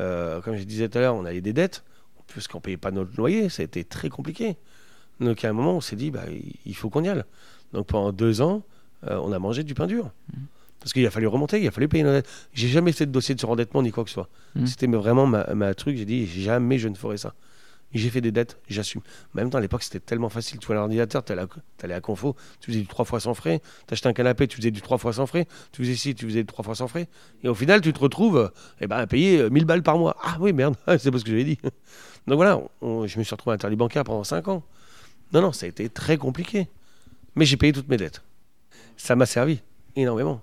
[0.00, 1.84] Euh, comme je disais tout à l'heure, on avait des dettes,
[2.26, 3.48] puisqu'on ne payait pas notre loyer.
[3.48, 4.56] Ça a été très compliqué.
[5.20, 6.24] Donc à un moment, on s'est dit, bah,
[6.66, 7.24] il- faut qu'on y aille.
[7.72, 8.62] Donc pendant deux ans,
[9.08, 10.10] euh, on a mangé du pain dur.
[10.80, 12.28] Parce qu'il a fallu remonter, il a fallu payer nos dettes.
[12.52, 14.28] J'ai jamais fait de dossier de surendettement ni quoi que ce soit.
[14.54, 14.66] Mhm.
[14.66, 15.96] C'était vraiment ma, ma truc.
[15.96, 17.34] J'ai dit, jamais je ne ferai ça.
[17.92, 19.00] J'ai fait des dettes, j'assume.
[19.34, 20.58] En même temps, à l'époque, c'était tellement facile.
[20.58, 23.62] Tu vois l'ordinateur, tu allais à Confo, tu faisais du 3 fois sans frais.
[23.86, 25.46] Tu achetais un canapé, tu faisais du 3 fois sans frais.
[25.72, 27.08] Tu faisais ci, tu faisais du 3 fois sans frais.
[27.42, 28.48] Et au final, tu te retrouves euh,
[28.80, 30.16] eh ben, à payer euh, 1000 balles par mois.
[30.22, 31.58] Ah oui, merde, c'est pas ce que j'avais dit.
[32.26, 34.62] Donc voilà, je me suis retrouvé interdit bancaire pendant 5 ans.
[35.32, 36.68] Non, non, ça a été très compliqué.
[37.34, 38.22] Mais j'ai payé toutes mes dettes.
[38.96, 39.62] Ça m'a servi
[39.94, 40.40] énormément.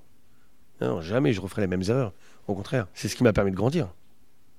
[0.81, 2.13] Non, jamais je referai les mêmes erreurs.
[2.47, 3.89] Au contraire, c'est ce qui m'a permis de grandir.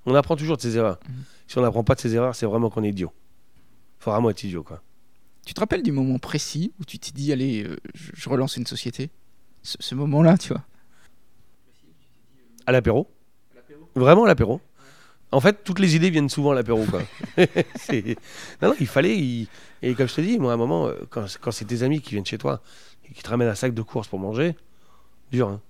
[0.07, 0.99] On apprend toujours de ses erreurs.
[1.47, 3.12] Si on n'apprend pas de ses erreurs, c'est vraiment qu'on est idiot.
[3.99, 4.83] Faut vraiment être idiot, quoi.
[5.47, 8.67] Tu te rappelles du moment précis où tu t'es dit, allez, euh, je, relance une
[8.67, 9.11] société?
[9.62, 10.64] Ce, ce moment-là, tu vois
[12.67, 13.11] À l'apéro.
[13.95, 14.61] Vraiment à l'apéro.
[15.33, 17.03] En fait, toutes les idées viennent souvent à l'apéro, quoi.
[18.62, 19.19] Non, non, il fallait.
[19.19, 19.49] il-
[19.83, 22.01] Et comme je te dis, moi, à un moment, euh, quand, quand c'est tes amis
[22.01, 22.61] qui viennent chez toi
[23.09, 24.55] et qui te ramènent un sac de courses pour manger,
[25.31, 25.61] dur, hein.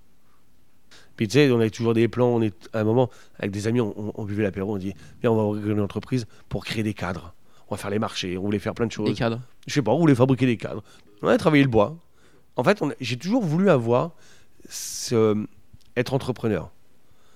[1.15, 2.27] Puis tu sais, on avait toujours des plans.
[2.27, 4.93] On est, à un moment, avec des amis, on, on- on buvait l'apéro, on dit
[5.21, 7.33] Viens, on va ouvrir une entreprise pour créer des cadres.
[7.69, 9.07] On va faire les marchés, on voulait faire plein de choses.
[9.09, 9.39] Les cadres.
[9.65, 10.83] je sais pas, on voulait fabriquer des cadres.
[11.21, 11.95] On a travaillé le bois.
[12.57, 14.11] En fait, j'ai toujours voulu avoir
[14.69, 15.45] ce-
[15.97, 16.71] être entrepreneur.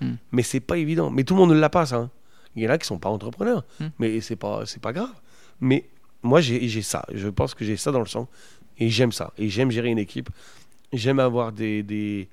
[0.02, 0.14] Hmm.
[0.32, 1.10] Mais c'est pas évident.
[1.10, 1.98] Mais tout le monde ne l'a pas, ça.
[1.98, 2.10] hein.
[2.56, 3.64] Il y en a qui sont pas entrepreneurs.
[3.80, 3.88] Hmm.
[4.00, 5.14] Mais c'est pas, c'est pas grave.
[5.62, 5.86] Mais
[6.24, 7.06] moi, j'ai j'ai ça.
[7.14, 8.28] Je pense que j'ai ça dans le sang.
[8.78, 9.34] Et j'aime ça.
[9.38, 10.30] Et j'aime gérer une équipe.
[10.94, 11.84] J'aime avoir des.
[11.84, 12.30] des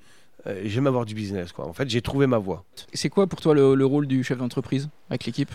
[0.47, 1.67] euh, j'aime avoir du business, quoi.
[1.67, 2.63] En fait, j'ai trouvé ma voie.
[2.93, 5.51] C'est quoi pour toi le, le rôle du chef d'entreprise avec l'équipe?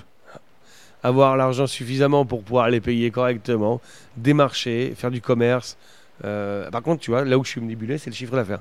[1.03, 3.81] Avoir l'argent suffisamment pour pouvoir les payer correctement,
[4.17, 5.77] démarcher, faire du commerce.
[6.25, 8.61] Euh, par contre, tu vois, là où je suis nébulé, c'est le chiffre d'affaires.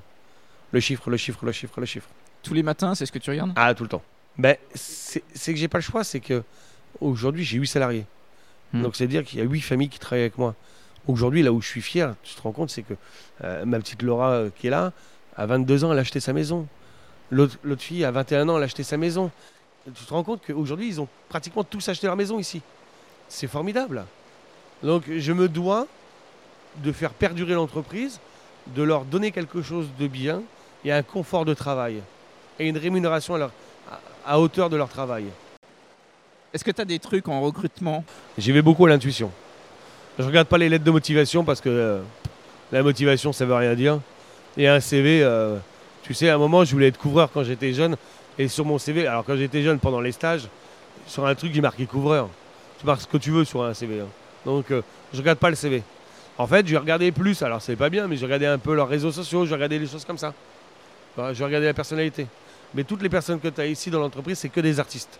[0.71, 2.07] Le chiffre, le chiffre, le chiffre, le chiffre.
[2.41, 3.51] Tous les matins, c'est ce que tu regardes?
[3.55, 4.01] Ah, tout le temps.
[4.37, 5.21] Ben, c'est
[5.53, 6.41] que j'ai pas le choix, c'est que
[6.99, 8.05] aujourd'hui j'ai 8 salariés.
[8.73, 8.83] Hmm.
[8.83, 10.55] Donc c'est à dire qu'il y a 8 familles qui travaillent avec moi.
[11.07, 12.93] Aujourd'hui, là où je suis fier, tu te rends compte, c'est que
[13.43, 14.93] euh, ma petite Laura euh, qui est là,
[15.37, 16.67] à 22 ans, elle a acheté sa maison.
[17.31, 19.31] L'autre fille, à 21 ans, elle a acheté sa maison.
[19.85, 22.61] Tu te rends compte qu'aujourd'hui, ils ont pratiquement tous acheté leur maison ici.
[23.29, 24.03] C'est formidable.
[24.83, 25.87] Donc je me dois
[26.83, 28.19] de faire perdurer l'entreprise,
[28.75, 30.41] de leur donner quelque chose de bien
[30.83, 32.01] et un confort de travail
[32.59, 33.51] et une rémunération à, leur-
[33.89, 33.99] à-
[34.33, 35.25] à hauteur de leur travail.
[36.53, 38.03] Est-ce que tu as des trucs en recrutement?
[38.37, 39.31] J'y vais beaucoup à l'intuition.
[40.19, 42.01] Je regarde pas les lettres de motivation parce que euh,
[42.71, 43.99] la motivation ça veut rien dire.
[44.57, 45.57] Et un CV, euh,
[46.03, 47.95] tu sais, à un moment je voulais être couvreur quand j'étais jeune.
[48.37, 50.47] Et sur mon CV, alors quand j'étais jeune pendant les stages,
[51.07, 52.29] sur un truc il marquait couvreur.
[52.79, 53.99] Tu marques ce que tu veux sur un CV.
[54.01, 54.07] hein.
[54.45, 54.81] Donc euh,
[55.13, 55.83] je regarde pas le CV.
[56.37, 58.73] En fait, je vais regarder plus, alors c'est pas bien, mais je regardais un peu
[58.73, 60.33] leurs réseaux sociaux, je regardais des choses comme ça.
[61.15, 62.25] Voilà, Je regardais la personnalité.
[62.73, 65.19] Mais toutes les personnes que tu as ici dans l'entreprise, c'est que des artistes.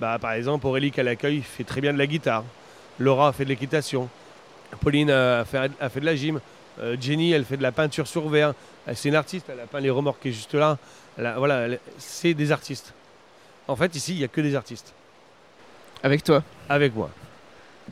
[0.00, 2.44] Bah, par exemple, Aurélie à l'accueil fait très bien de la guitare.
[2.98, 4.08] Laura fait de l'équitation.
[4.80, 6.40] Pauline a fait de la gym.
[6.80, 8.54] Euh, Jenny, elle fait de la peinture sur verre.
[8.94, 10.78] C'est une artiste, elle a peint les remorques juste là.
[11.18, 12.92] A- voilà, elle- c'est des artistes.
[13.68, 14.92] En fait, ici, il n'y a que des artistes.
[16.02, 17.10] Avec toi avec moi.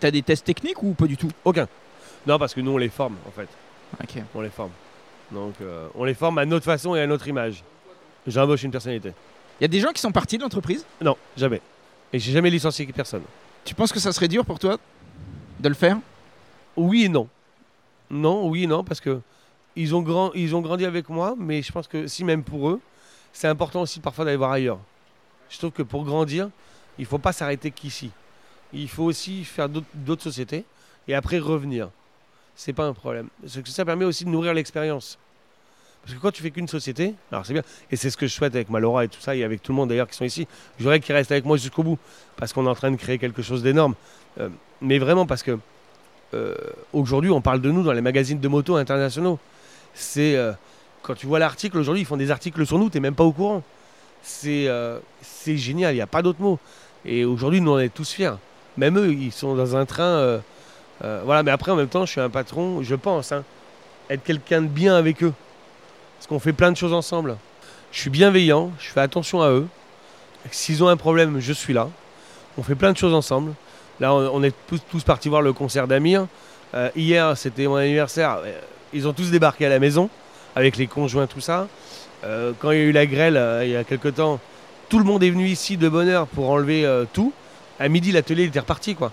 [0.00, 1.30] T'as des tests techniques ou pas du tout?
[1.44, 1.68] Aucun.
[2.26, 3.48] Non, parce que nous, on les forme, en fait.
[4.02, 4.22] Ok.
[4.34, 4.70] On les forme.
[5.30, 7.62] Donc, euh, on les forme à notre façon et à notre image.
[8.26, 9.12] J'embauche une personnalité.
[9.60, 10.84] Il y a des gens qui sont partis de l'entreprise?
[11.00, 11.60] Non, jamais.
[12.12, 13.22] Et j'ai jamais licencié personne.
[13.64, 14.78] Tu penses que ça serait dur pour toi
[15.60, 15.96] de le faire?
[16.76, 17.28] Oui et non.
[18.12, 19.20] Non, oui non, parce que
[19.74, 22.68] ils ont, grand, ils ont grandi avec moi, mais je pense que si même pour
[22.68, 22.80] eux,
[23.32, 24.78] c'est important aussi parfois d'aller voir ailleurs.
[25.48, 26.50] Je trouve que pour grandir,
[26.98, 28.10] il ne faut pas s'arrêter qu'ici.
[28.74, 30.66] Il faut aussi faire d'autres- sociétés
[31.08, 31.88] et après revenir.
[32.54, 33.28] C'est pas un problème.
[33.40, 35.18] Parce que ça permet aussi de nourrir l'expérience.
[36.02, 38.32] Parce que quand tu fais qu'une société, alors c'est bien, et c'est ce que je
[38.34, 40.46] souhaite avec Malora et tout ça, et avec tout le monde d'ailleurs qui sont ici,
[40.78, 41.98] je qu'ils restent avec moi jusqu'au bout,
[42.36, 43.94] parce qu'on est en train de créer quelque chose d'énorme.
[44.38, 44.50] Euh,
[44.82, 45.58] mais vraiment parce que
[46.34, 46.54] euh,
[46.92, 49.38] aujourd'hui, on parle de nous dans les magazines de moto internationaux.
[49.94, 50.52] C'est euh,
[51.02, 53.32] quand tu vois l'article aujourd'hui, ils font des articles sur nous, t'es même pas au
[53.32, 53.62] courant.
[54.22, 54.98] C'est euh,
[55.46, 56.58] génial, il n'y a pas d'autre mot.
[57.04, 58.34] Et aujourd'hui, nous on est tous fiers.
[58.76, 60.40] Même eux, ils sont dans un train.
[61.00, 63.44] voilà, mais après, en même temps, je suis un patron, je pense, hein,
[64.08, 65.34] être quelqu'un de bien avec eux.
[66.16, 67.36] Parce qu'on fait plein de choses ensemble.
[67.90, 69.66] Je suis bienveillant, je fais attention à eux.
[70.50, 71.90] S'ils ont un problème, je suis là.
[72.56, 73.52] On fait plein de choses ensemble.
[74.00, 74.54] Là, on, est
[74.90, 76.26] tous, partis voir le concert d'Amir.
[76.74, 78.38] Euh, hier, c'était mon anniversaire.
[78.44, 78.58] Euh,
[78.92, 80.08] Ils ont tous débarqué à la maison,
[80.56, 81.68] avec les conjoints, tout ça.
[82.24, 84.40] Euh, quand il y a eu la grêle, il y a quelque temps,
[84.88, 87.32] tout le monde est venu ici de bonne heure pour enlever tout.
[87.78, 89.12] À midi, l'atelier était reparti, quoi.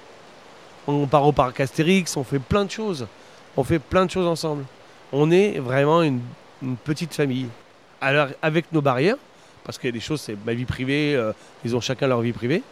[0.88, 3.08] On part au parc Astérix, on fait plein de choses.
[3.58, 4.64] On fait plein de choses ensemble.
[5.12, 6.22] On est vraiment une,
[6.62, 7.48] une petite famille.
[8.02, 9.18] Alors, avec nos barrières,
[9.64, 11.20] parce qu'il y a des choses, c'est ma vie privée,
[11.64, 12.64] ils ont chacun leur vie privée.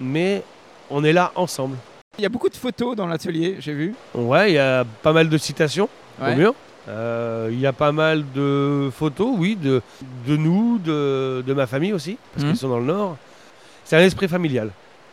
[0.00, 0.42] Mais
[0.90, 1.76] on est là ensemble.
[2.18, 3.94] Il y a beaucoup de photos dans l'atelier, j'ai vu.
[4.14, 5.88] Ouais, il y a pas mal de citations
[6.20, 6.32] Ouais.
[6.32, 6.54] au mur.
[6.88, 9.80] Euh, Il y a pas mal de photos, oui, de,
[10.26, 12.50] de nous, de, de ma famille aussi, parce Mhm.
[12.50, 13.16] qu'ils sont dans le nord.
[13.84, 14.70] C'est un esprit familial.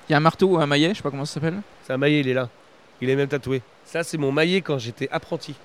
[0.07, 1.61] Il y a un marteau ou un maillet, je sais pas comment ça s'appelle.
[1.85, 2.49] C'est un maillet, il est là.
[3.01, 3.61] Il est même tatoué.
[3.85, 5.55] Ça, c'est mon maillet quand j'étais apprenti,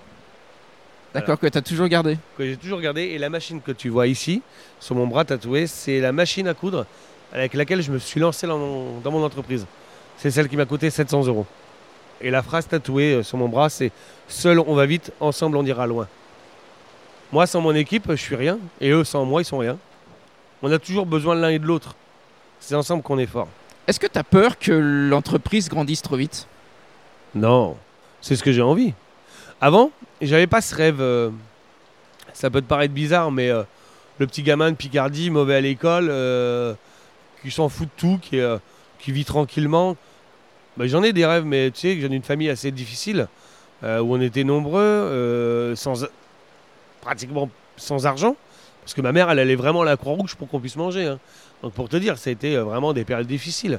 [1.14, 2.18] D'accord, que t'as toujours gardé.
[2.36, 3.02] que j'ai toujours gardé.
[3.02, 4.42] Et la machine que tu vois ici,
[4.80, 6.86] sur mon bras tatoué, c'est la machine à coudre
[7.32, 9.66] avec laquelle je me suis lancé dans mon, dans mon entreprise.
[10.18, 11.46] C'est celle qui m'a coûté 700 euros.
[12.20, 13.92] Et la phrase tatouée euh, sur mon bras, c'est
[14.28, 16.08] Seul on va vite, ensemble on ira loin.
[17.32, 18.58] Moi, sans mon équipe, je suis rien.
[18.80, 19.76] Et eux, sans moi, ils sont rien.
[20.62, 21.94] On a toujours besoin de l'un et de l'autre.
[22.60, 23.48] C'est ensemble qu'on est fort.
[23.86, 26.46] Est-ce que t'as peur que l'entreprise grandisse trop vite?
[27.34, 27.76] Non,
[28.20, 28.94] c'est ce que j'ai envie.
[29.60, 29.90] Avant,
[30.22, 31.00] j'avais pas ce rêve.
[31.00, 31.30] euh,
[32.32, 33.62] ça peut te paraître bizarre, mais euh,
[34.18, 36.74] le petit gamin de Picardie, mauvais à l'école, euh,
[37.42, 38.58] qui s'en fout de tout, qui, euh,
[39.04, 39.96] qui vit tranquillement.
[40.78, 43.28] Bah, j'en ai des rêves, mais tu sais, que j'ai une famille assez difficile,
[43.82, 45.76] euh, où on était nombreux, euh,
[47.02, 48.34] pratiquement sans argent.
[48.80, 51.06] Parce que ma mère, elle allait vraiment à la Croix-Rouge pour qu'on puisse manger.
[51.06, 51.18] hein.
[51.62, 53.78] Donc pour te dire, ça a été euh, vraiment des périodes difficiles.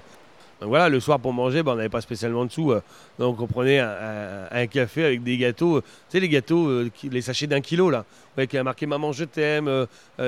[0.61, 2.73] Donc voilà, le soir pour manger, bah, on n'avait pas spécialement de sous.
[3.19, 7.59] donc on prenait un, café avec des gâteaux, tu sais les gâteaux, les sachets d'un
[7.59, 8.05] kilo là,
[8.37, 9.85] ouais, qui a marqué maman je t'aime,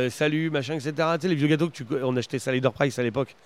[0.09, 0.91] salut, machin, etc.
[1.15, 3.37] Tu sais les vieux gâteaux que tu, on achetait ça à Leader Price à l'époque.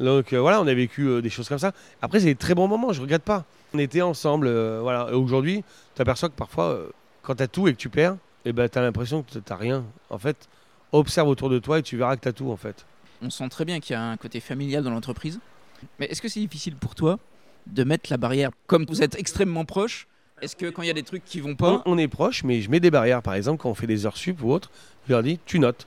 [0.00, 1.72] Donc euh, voilà, on a vécu euh, des choses comme ça.
[2.02, 3.44] Après c'est des très bons moments, je regrette pas.
[3.74, 5.08] On était ensemble, euh, voilà.
[5.10, 6.78] Et aujourd'hui, tu aperçois que parfois,
[7.22, 9.38] quand tu as tout et que tu perds, eh ben, tu as l'impression que tu
[9.48, 9.84] n'as rien.
[10.10, 10.48] En fait,
[10.92, 12.86] observe autour de toi et tu verras que tu as tout en fait.
[13.22, 15.40] On sent très bien qu'il y a un côté familial dans l'entreprise.
[15.98, 17.18] Mais est-ce que c'est difficile pour toi
[17.66, 20.06] de mettre la barrière Comme vous êtes extrêmement proche,
[20.42, 22.44] est-ce que quand il y a des trucs qui vont On, pas, on est proche,
[22.44, 23.22] mais je mets des barrières.
[23.22, 24.70] Par exemple, quand on fait des heures sup ou autre,
[25.08, 25.86] je leur dis tu notes.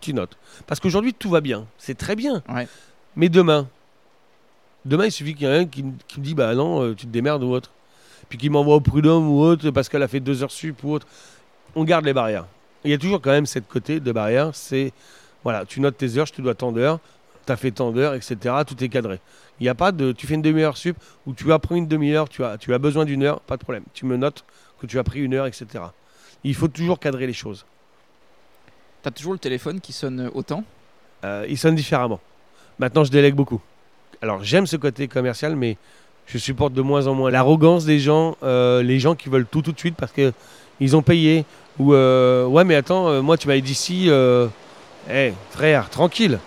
[0.00, 0.38] Tu notes.
[0.66, 1.66] Parce qu'aujourd'hui, tout va bien.
[1.78, 2.42] C'est très bien.
[2.48, 2.68] Ouais.
[3.16, 3.66] Mais demain,
[4.84, 6.94] demain, il suffit qu'il y ait un qui, me- qui me dit bah non, euh,
[6.94, 7.70] tu te démerdes ou autre.
[8.28, 10.92] Puis qui m'envoie au prud'homme ou autre parce qu'elle a fait deux heures sup ou
[10.92, 11.06] autre.
[11.74, 12.46] On garde les barrières.
[12.84, 14.50] Il y a toujours quand même cette côté de barrière.
[14.54, 14.92] C'est
[15.44, 16.98] voilà, tu notes tes heures, je te dois tant d'heures.
[17.46, 18.36] Tu as fait tant d'heures, etc.
[18.66, 19.20] Tout est cadré.
[19.60, 21.86] Il n'y a pas de tu fais une demi-heure sup ou tu as pris une
[21.88, 23.84] demi-heure, tu as, tu as besoin d'une heure, pas de problème.
[23.94, 24.44] Tu me notes
[24.80, 25.66] que tu as pris une heure, etc.
[26.44, 27.64] Il faut toujours cadrer les choses.
[29.02, 30.64] t'as toujours le téléphone qui sonne autant?
[31.24, 32.20] Euh, il sonne différemment.
[32.78, 33.60] Maintenant, je délègue beaucoup.
[34.22, 35.76] Alors, j'aime ce côté commercial, mais
[36.26, 39.62] je supporte de moins en moins l'arrogance des gens, euh, les gens qui veulent tout
[39.62, 40.32] tout de suite parce que
[40.80, 41.44] ils ont payé.
[41.78, 44.48] Ou euh, ouais, mais attends, euh, moi, tu m'avais dit si, euh,
[45.50, 46.38] frère, tranquille.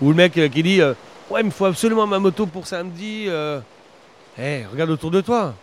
[0.00, 0.80] Ou le mec qui dit,
[1.30, 3.28] ouais, il faut absolument ma moto pour samedi.
[4.36, 5.54] Hey, regarde autour de toi.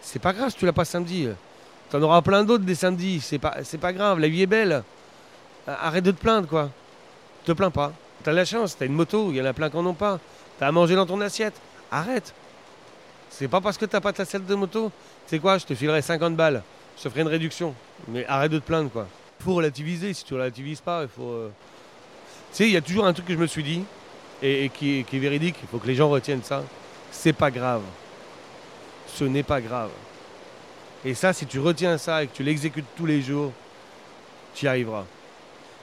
[0.00, 1.28] C'est pas grave si tu l'as pas samedi.
[1.90, 3.20] T'en auras plein d'autres des samedis.
[3.20, 4.18] C'est pas, c'est pas grave.
[4.18, 4.82] La vie est belle.
[5.66, 6.70] Arrête de te plaindre, quoi.
[7.44, 7.92] Te plains pas.
[8.22, 10.18] T'as la chance, t'as une moto, il y en a plein qui en ont pas.
[10.58, 11.54] T'as à manger dans ton assiette.
[11.90, 12.32] Arrête.
[13.30, 14.92] C'est pas parce que t'as pas ta selle de moto.
[15.26, 16.62] C'est quoi, je te filerai 50 balles.
[16.96, 17.74] Je te ferai une réduction.
[18.08, 19.08] Mais arrête de te plaindre, quoi.
[19.40, 20.12] Faut relativiser.
[20.14, 21.30] Si tu relativises pas, il faut.
[21.30, 21.48] euh,
[22.52, 23.82] Tu sais, il y a toujours un truc que je me suis dit.
[24.42, 26.62] et, qui, qui est véridique, il faut que les gens retiennent ça,
[27.10, 27.82] c'est pas grave.
[29.06, 29.90] Ce n'est pas grave.
[31.04, 33.52] Et ça, si tu retiens ça et que tu l'exécutes tous les jours,
[34.54, 35.04] tu y arriveras.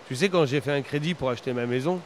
[0.07, 1.99] Tu sais, quand j'ai fait un crédit pour acheter ma maison,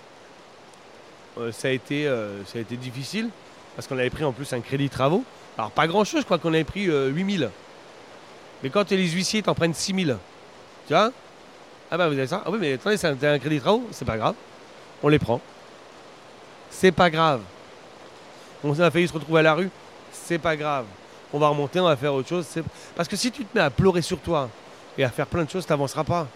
[1.52, 3.30] ça, a été, euh, ça a été difficile
[3.76, 5.24] parce qu'on avait pris en plus un crédit travaux.
[5.58, 7.50] Alors, pas grand chose, je crois qu'on avait pris euh, 8000.
[8.62, 10.18] Mais quand les huissiers t'en prennent 6000,
[10.88, 11.12] tu vois?
[11.92, 14.06] Ah bah vous avez ça Ah oui, mais attendez, c'est un, un crédit travaux, c'est
[14.06, 14.36] pas grave.
[15.02, 15.42] On les prend.
[16.70, 17.42] C'est pas grave.
[18.64, 19.70] On a failli se retrouver à la rue,
[20.12, 20.86] c'est pas grave.
[21.34, 22.48] On va remonter, on va faire autre chose.
[22.96, 24.50] Parce que si tu te mets à pleurer sur toi
[24.98, 26.28] et à faire plein de choses, tu n'avanceras pas.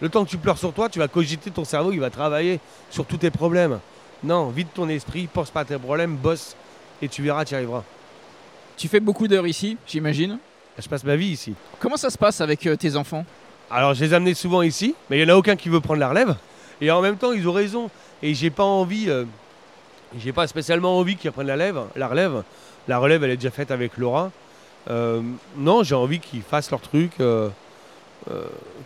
[0.00, 2.60] Le temps que tu pleures sur toi, tu vas cogiter ton cerveau, il va travailler
[2.90, 3.80] sur tous tes problèmes.
[4.22, 6.56] Non, vide ton esprit, pense pas à tes problèmes, bosse
[7.02, 7.82] et tu verras, tu y arriveras.
[8.76, 10.38] Tu fais beaucoup d'heures ici, j'imagine.
[10.78, 11.54] Je passe ma vie ici.
[11.78, 13.24] Comment ça se passe avec euh, tes enfants?
[13.70, 15.80] Alors je les ai amenés souvent ici, mais il n'y en a aucun qui veut
[15.80, 16.36] prendre la relève.
[16.80, 17.90] Et en même temps, ils ont raison.
[18.22, 19.24] Et j'ai pas envie, euh,
[20.18, 21.82] j'ai pas spécialement envie qu'ils prennent la relève.
[21.96, 22.42] La relève,
[22.88, 24.30] la relève, elle est déjà faite avec Laura.
[24.90, 25.22] Euh,
[25.56, 27.12] non, j'ai envie qu'ils fassent leur truc,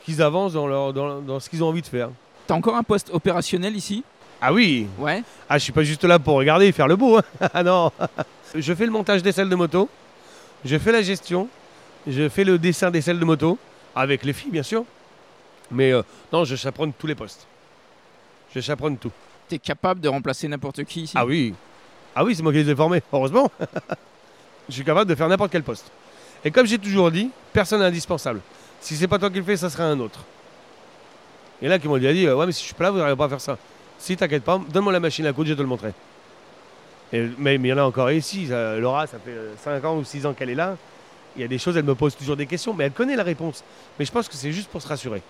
[0.04, 2.10] qu'ils avancent dans, leur, dans, dans ce qu'ils ont envie de faire.
[2.46, 4.04] T'as encore un poste opérationnel ici?
[4.40, 5.22] Ah oui, Ouais.
[5.48, 7.18] ah je suis pas juste là pour regarder et faire le beau.
[7.18, 7.22] hein.
[7.54, 7.92] Ah non,
[8.54, 9.88] je fais le montage des selles de moto,
[10.64, 11.48] je fais la gestion,
[12.06, 13.58] je fais le dessin des selles de moto
[13.94, 14.84] avec les filles bien sûr.
[15.70, 17.46] Mais euh, non, je chaperonne tous les postes.
[18.54, 19.12] Je chaperonne tout.
[19.48, 21.12] T'es capable de remplacer n'importe qui ici?
[21.16, 21.54] Ah oui.
[22.16, 23.50] Ah oui, c'est moi qui les ai formés, heureusement.
[24.68, 25.90] je suis capable de faire n'importe quel poste.
[26.44, 28.40] Et comme j'ai toujours dit, personne n'est indispensable.
[28.80, 30.20] Si c'est pas toi qui le fais, ça sera un autre.
[31.62, 32.98] Et là, qui m'ont déjà dit, euh, ouais, mais si je suis pas là, vous
[32.98, 33.58] n'arrivez pas à faire ça.
[34.00, 35.92] Si, t'inquiète pas, donne-moi la machine à coudre, je vais te le montrer.
[37.12, 38.46] Et- mais il y en a encore ici.
[38.48, 40.76] ça- Laura, ça fait 5 ans ou 6 ans qu'elle est là.
[41.36, 43.22] Il y a des choses, elle me pose toujours des questions, mais elle connaît la
[43.22, 43.62] réponse.
[43.98, 45.22] Mais je pense que c'est juste pour se rassurer.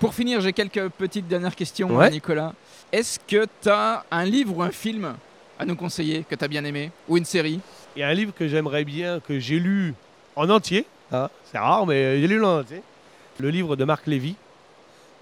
[0.00, 2.10] Pour finir, j'ai quelques petites dernières questions, Ouais.
[2.10, 2.52] Nicolas.
[2.92, 5.14] Est-ce que t'as un livre ou un film
[5.58, 7.60] à nous conseiller que t'as bien aimé Ou une série?
[7.96, 9.94] Il y a un livre que j'aimerais bien, que j'ai lu
[10.36, 10.86] en entier.
[11.12, 12.82] Ah, c'est rare, mais j'ai lu en entier.
[13.38, 14.34] Le livre de Marc Lévy,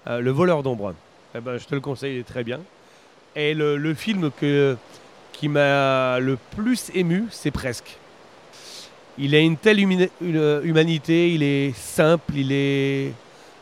[0.07, 0.93] euh, Le voleur d'ombre.
[1.35, 2.59] Eh ben, je te le conseille, il est très bien.
[3.39, 4.75] Et le, le film que,
[5.31, 7.95] qui m'a le plus ému, c'est Presque.
[9.19, 10.09] Il a une telle une
[10.63, 13.13] humanité, il est simple, il est...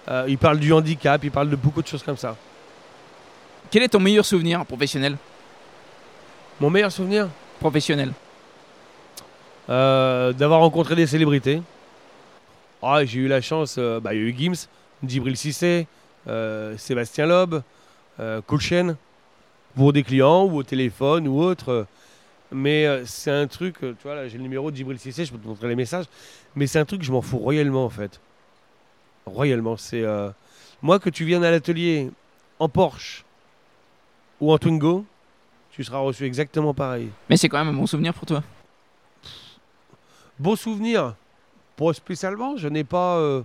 [0.08, 2.38] euh, il parle du handicap, il parle de beaucoup de choses comme ça.
[3.70, 5.18] Quel est ton meilleur souvenir professionnel?
[6.62, 7.28] Mon meilleur souvenir?
[7.60, 8.14] Professionnel.
[9.70, 11.62] Euh, d'avoir rencontré des célébrités.
[12.82, 14.68] Ah, j'ai eu la chance, euh, bah, il y a eu Gims,
[15.06, 15.86] Djibril Cissé,
[16.30, 17.56] euh, Sébastien Loeb,
[18.22, 18.96] euh, Kulchen,
[19.76, 21.86] pour des clients ou au téléphone ou autre.
[22.52, 25.26] Mais euh, c'est un truc, euh, tu vois, là j'ai le numéro de Djibril Cissé,
[25.26, 26.06] je peux te montrer les messages,
[26.56, 28.20] mais c'est un truc que je m'en fous royalement en fait.
[29.26, 30.04] Royalement, c'est...
[30.04, 30.30] euh,
[30.84, 32.12] Moi, que tu viennes à l'atelier
[32.60, 33.26] en Porsche
[34.40, 35.06] ou en Twingo,
[35.72, 37.10] tu seras reçu exactement pareil.
[37.30, 38.44] Mais c'est quand même un bon souvenir pour toi.
[40.38, 41.16] Beau souvenir
[41.76, 43.18] Pas spécialement, je n'ai pas.
[43.18, 43.42] euh,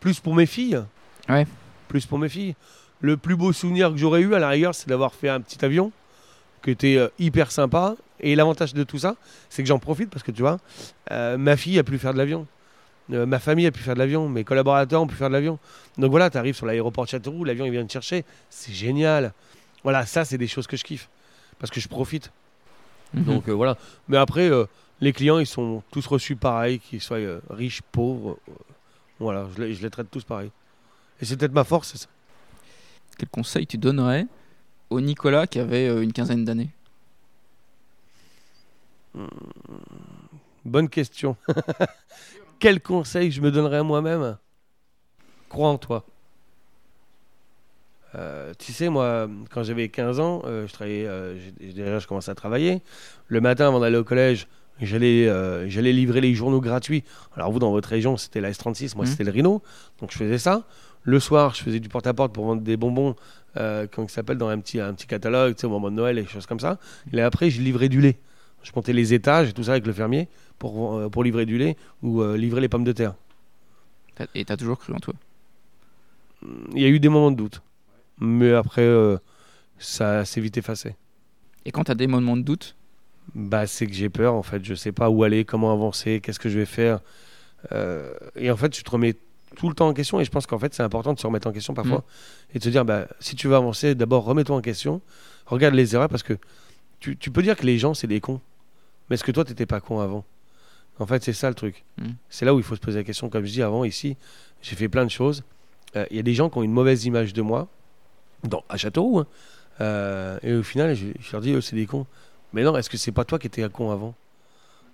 [0.00, 0.82] plus pour mes filles.
[1.28, 1.46] Ouais.
[1.88, 2.54] Plus pour mes filles.
[3.00, 5.64] Le plus beau souvenir que j'aurais eu à la rigueur, c'est d'avoir fait un petit
[5.64, 5.92] avion
[6.62, 7.96] qui était euh, hyper sympa.
[8.20, 9.16] Et l'avantage de tout ça,
[9.48, 10.58] c'est que j'en profite parce que tu vois,
[11.10, 12.46] euh, ma fille a pu faire de l'avion.
[13.12, 15.58] Euh, ma famille a pu faire de l'avion, mes collaborateurs ont pu faire de l'avion.
[15.98, 19.32] Donc voilà, tu arrives sur l'aéroport de Châteauroux, l'avion il vient te chercher, c'est génial.
[19.82, 21.08] Voilà, ça c'est des choses que je kiffe
[21.58, 22.30] parce que je profite.
[23.14, 23.24] Mhm.
[23.24, 23.76] Donc euh, voilà.
[24.08, 24.50] Mais après,
[25.00, 28.38] les clients, ils sont tous reçus pareil, qu'ils soient riches, pauvres.
[29.18, 30.50] voilà, je les, je les traite tous pareil.
[31.20, 32.08] Et c'est peut-être ma force, c'est ça.
[33.20, 34.26] Quel conseil tu donnerais
[34.88, 36.70] au Nicolas qui avait euh, une quinzaine d'années?
[40.64, 41.36] Bonne question.
[42.60, 44.38] Quel conseil je me donnerais à moi-même?
[45.50, 46.06] Crois en toi.
[48.14, 52.30] Euh, tu sais, moi, quand j'avais 15 ans, euh, je travaillais, euh, déjà je commençais
[52.30, 52.80] à travailler.
[53.28, 54.48] Le matin, avant d'aller au collège,
[54.80, 55.26] j'allais
[55.68, 57.04] j'allais livrer les journaux gratuits.
[57.36, 59.10] Alors vous, dans votre région, c'était la S36, moi Mhm.
[59.10, 59.62] c'était le Rhino.
[60.00, 60.64] Donc je faisais ça.
[61.02, 63.16] Le soir, je faisais du porte-à-porte pour vendre des bonbons,
[63.56, 65.96] euh, comment ça s'appelle, dans un petit, un petit catalogue, tu sais, au moment de
[65.96, 66.78] Noël et des choses comme ça.
[67.12, 68.18] Et après, je livrais du lait.
[68.62, 70.28] Je montais les étages et tout ça avec le fermier
[70.58, 73.14] pour, euh, pour livrer du lait ou euh, livrer les pommes de terre.
[74.34, 75.14] Et t'as toujours cru en toi?
[76.74, 77.62] Il y a eu des moments de doute.
[78.18, 79.16] Mais après, euh,
[79.78, 80.94] ça s'est vite effacé.
[81.64, 82.76] Et quand t'as des moments de doute,
[83.34, 84.62] Bah, c'est que j'ai peur, en fait.
[84.64, 87.00] Je sais pas où aller, comment avancer, qu'est-ce que je vais faire.
[88.36, 89.14] Et en fait, tu te remets
[89.56, 90.20] tout le temps en question.
[90.20, 92.04] Et je pense qu'en fait, c'est important de se remettre en question parfois.
[92.54, 95.00] Et de se dire, bah, si tu veux avancer, d'abord, remets-toi en question.
[95.46, 96.34] Regarde les erreurs parce que
[97.00, 98.40] tu, tu peux dire que les gens, c'est des cons.
[99.08, 100.24] Mais est-ce que toi, t'étais pas con avant?
[100.98, 101.84] En fait, c'est ça le truc.
[101.98, 102.08] Mm.
[102.28, 103.28] C'est là où il faut se poser la question.
[103.28, 104.16] Comme je dis avant, ici,
[104.62, 105.42] j'ai fait plein de choses.
[105.96, 107.68] Euh, Il y a des gens qui ont une mauvaise image de moi,
[108.44, 109.18] dans, à Châteauroux.
[109.20, 109.26] hein.
[109.80, 112.06] Euh, et au final, je, je leur dis, eux, c'est des cons.
[112.52, 114.14] Mais non, est-ce que c'est pas toi qui étais un con avant?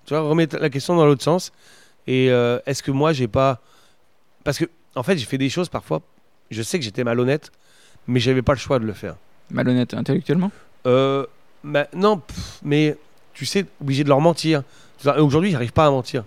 [0.05, 1.53] Tu vois, remettre la question dans l'autre sens.
[2.07, 3.61] Et euh, est-ce que moi, j'ai pas.
[4.47, 6.01] Parce que, en fait, j'ai fait des choses parfois.
[6.51, 7.51] Je sais que j'étais malhonnête,
[8.07, 9.17] mais j'avais pas le choix de le faire.
[9.51, 10.53] Malhonnête intellectuellement?
[10.87, 11.27] Euh,
[11.65, 12.97] bah, non, pff, mais
[13.35, 14.63] tu sais, obligé de leur mentir.
[15.19, 16.25] Aujourd'hui, j'arrive pas à mentir.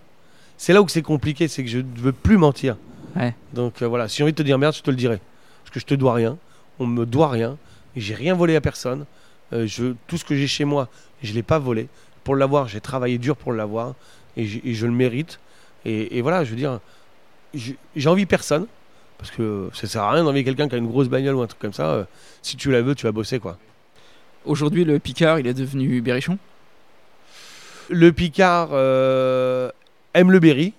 [0.58, 2.76] C'est là où c'est compliqué, c'est que je ne veux plus mentir.
[3.16, 3.34] Ouais.
[3.54, 5.20] Donc euh, voilà, si j'ai envie de te dire merde, je te le dirai.
[5.64, 6.38] Parce que je te dois rien,
[6.78, 7.58] on me doit rien,
[7.96, 9.06] j'ai rien volé à personne.
[9.54, 10.90] Euh, je, tout ce que j'ai chez moi,
[11.24, 11.88] je l'ai pas volé.
[12.26, 13.96] Pour l'avoir, j'ai travaillé dur pour l'avoir,
[14.36, 15.40] et je le mérite.
[15.86, 16.80] Et, et voilà, je veux dire,
[17.54, 18.68] j'ai j'ai envie personne,
[19.18, 21.48] parce que ça sert à rien d'envier quelqu'un qui a une grosse bagnole ou un
[21.48, 21.88] truc comme ça.
[21.92, 22.04] euh,
[22.42, 23.58] si tu la veux, tu vas bosser quoi.
[24.46, 26.38] Aujourd'hui, le Picard, il est devenu Berrichon?
[27.90, 29.72] Le Picard euh,
[30.14, 30.74] aime le Berry,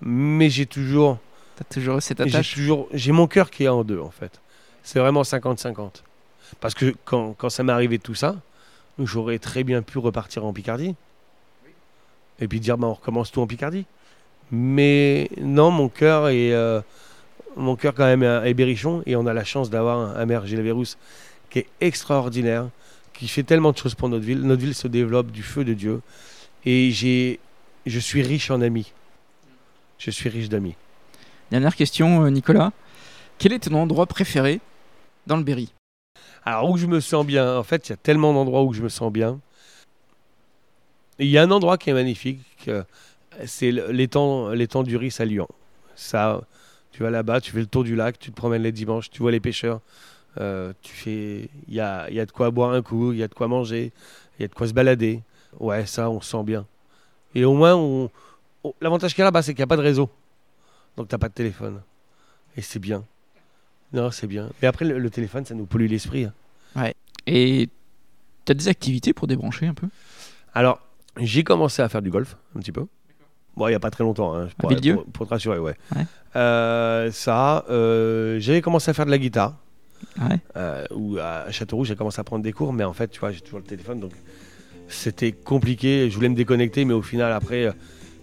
[0.00, 1.18] mais j'ai toujours,
[1.56, 2.54] T'as toujours cette j'ai attache?
[2.54, 4.40] toujours, j'ai mon cœur qui est en deux en fait.
[4.82, 6.02] C'est vraiment 50-50.
[6.60, 8.36] Parce que quand, quand ça m'est arrivé tout ça,
[8.98, 10.94] j'aurais très bien pu repartir en Picardie
[12.40, 13.86] et puis dire bah, on recommence tout en Picardie.
[14.50, 16.80] Mais non, mon cœur est, euh,
[17.56, 20.46] mon cœur quand même est Berrichon et on a la chance d'avoir un, un maire
[20.46, 20.98] Gilles Vérousse
[21.50, 22.68] qui est extraordinaire,
[23.12, 24.42] qui fait tellement de choses pour notre ville.
[24.42, 26.00] Notre ville se développe du feu de Dieu
[26.64, 27.38] et j'ai,
[27.86, 28.92] je suis riche en amis.
[29.98, 30.76] Je suis riche d'amis.
[31.50, 32.72] Dernière question, euh, Nicolas.
[33.38, 34.60] Quel est ton endroit préféré
[35.26, 35.72] dans le Berry?
[36.44, 38.82] Alors, où je me sens bien, en fait, il y a tellement d'endroits où je
[38.82, 39.40] me sens bien.
[41.18, 42.82] Il y a un endroit qui est magnifique, euh,
[43.46, 45.48] c'est l'étang l'étang du Riz à Lyon.
[45.94, 46.40] Ça,
[46.92, 49.20] tu vas là-bas, tu fais le tour du lac, tu te promènes les dimanches, tu
[49.22, 49.80] vois les pêcheurs.
[50.38, 53.22] euh, tu fais, il y a, y a de quoi boire un coup, il y
[53.22, 53.92] a de quoi manger,
[54.38, 55.22] il y a de quoi se balader.
[55.58, 56.66] Ouais, ça, on se sent bien.
[57.34, 58.10] Et au moins, on,
[58.80, 60.08] l'avantage qu'il y a là-bas, c'est qu'il n'y a pas de réseau.
[60.96, 61.80] Donc, tu n'as pas de téléphone.
[62.56, 63.04] Et c'est bien.
[63.92, 64.50] Non, c'est bien.
[64.62, 66.24] Mais après, le, le téléphone, ça nous pollue l'esprit.
[66.24, 66.34] hein.
[67.26, 67.68] Et
[68.44, 69.88] t'as des activités pour débrancher un peu?
[70.54, 70.80] Alors,
[71.16, 72.86] j'ai commencé à faire du golf, un petit peu.
[73.56, 75.74] Bon, il n'y a pas très longtemps, hein, pour, pour- pour te rassurer, ouais.
[75.96, 76.06] Ouais.
[76.36, 79.56] Euh, ça, euh, j'avais commencé à faire de la guitare.
[80.18, 80.38] Ouais.
[80.56, 83.32] euh, ou à Châteauroux, j'ai commencé à prendre des cours, mais en fait, tu vois,
[83.32, 84.12] j'ai toujours le téléphone, donc
[84.88, 86.08] c'était compliqué.
[86.08, 87.72] Je voulais me déconnecter, mais au final, après, euh,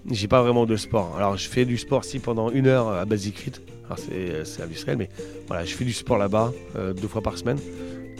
[0.09, 1.15] j'ai pas vraiment de sport.
[1.17, 3.51] Alors, je fais du sport si pendant une heure à Basic Fit.
[3.85, 5.09] Alors, c'est industriel, mais
[5.47, 6.51] voilà, je fais du sport là-bas
[6.99, 7.59] deux fois par semaine.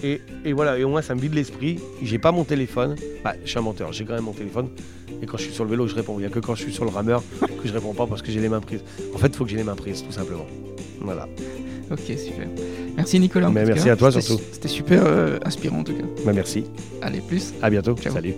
[0.03, 1.79] Et, et voilà, et au moins, ça me vide l'esprit.
[2.01, 2.95] J'ai pas mon téléphone.
[3.23, 4.69] Bah, je suis un menteur, j'ai quand même mon téléphone.
[5.21, 6.15] Et quand je suis sur le vélo, je réponds.
[6.17, 8.21] Il n'y a que quand je suis sur le rameur que je réponds pas parce
[8.21, 8.83] que j'ai les mains prises.
[9.13, 10.45] En fait, il faut que j'ai les mains prises, tout simplement.
[11.01, 11.27] Voilà.
[11.89, 12.47] Ok, super.
[12.95, 13.49] Merci Nicolas.
[13.49, 13.93] Mais merci cas.
[13.93, 14.39] à toi, surtout.
[14.51, 16.05] C'était super euh, inspirant en tout cas.
[16.25, 16.65] Bah, merci.
[17.01, 17.53] Allez, plus.
[17.61, 17.95] À bientôt.
[17.95, 18.13] Ciao.
[18.13, 18.33] Salut.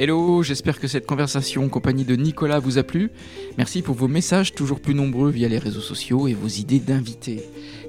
[0.00, 3.10] Hello, j'espère que cette conversation en compagnie de Nicolas vous a plu.
[3.56, 7.42] Merci pour vos messages toujours plus nombreux via les réseaux sociaux et vos idées d'invités.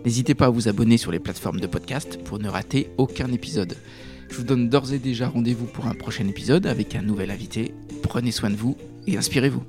[0.03, 3.77] N'hésitez pas à vous abonner sur les plateformes de podcast pour ne rater aucun épisode.
[4.27, 7.75] Je vous donne d'ores et déjà rendez-vous pour un prochain épisode avec un nouvel invité.
[8.01, 9.61] Prenez soin de vous et inspirez-vous.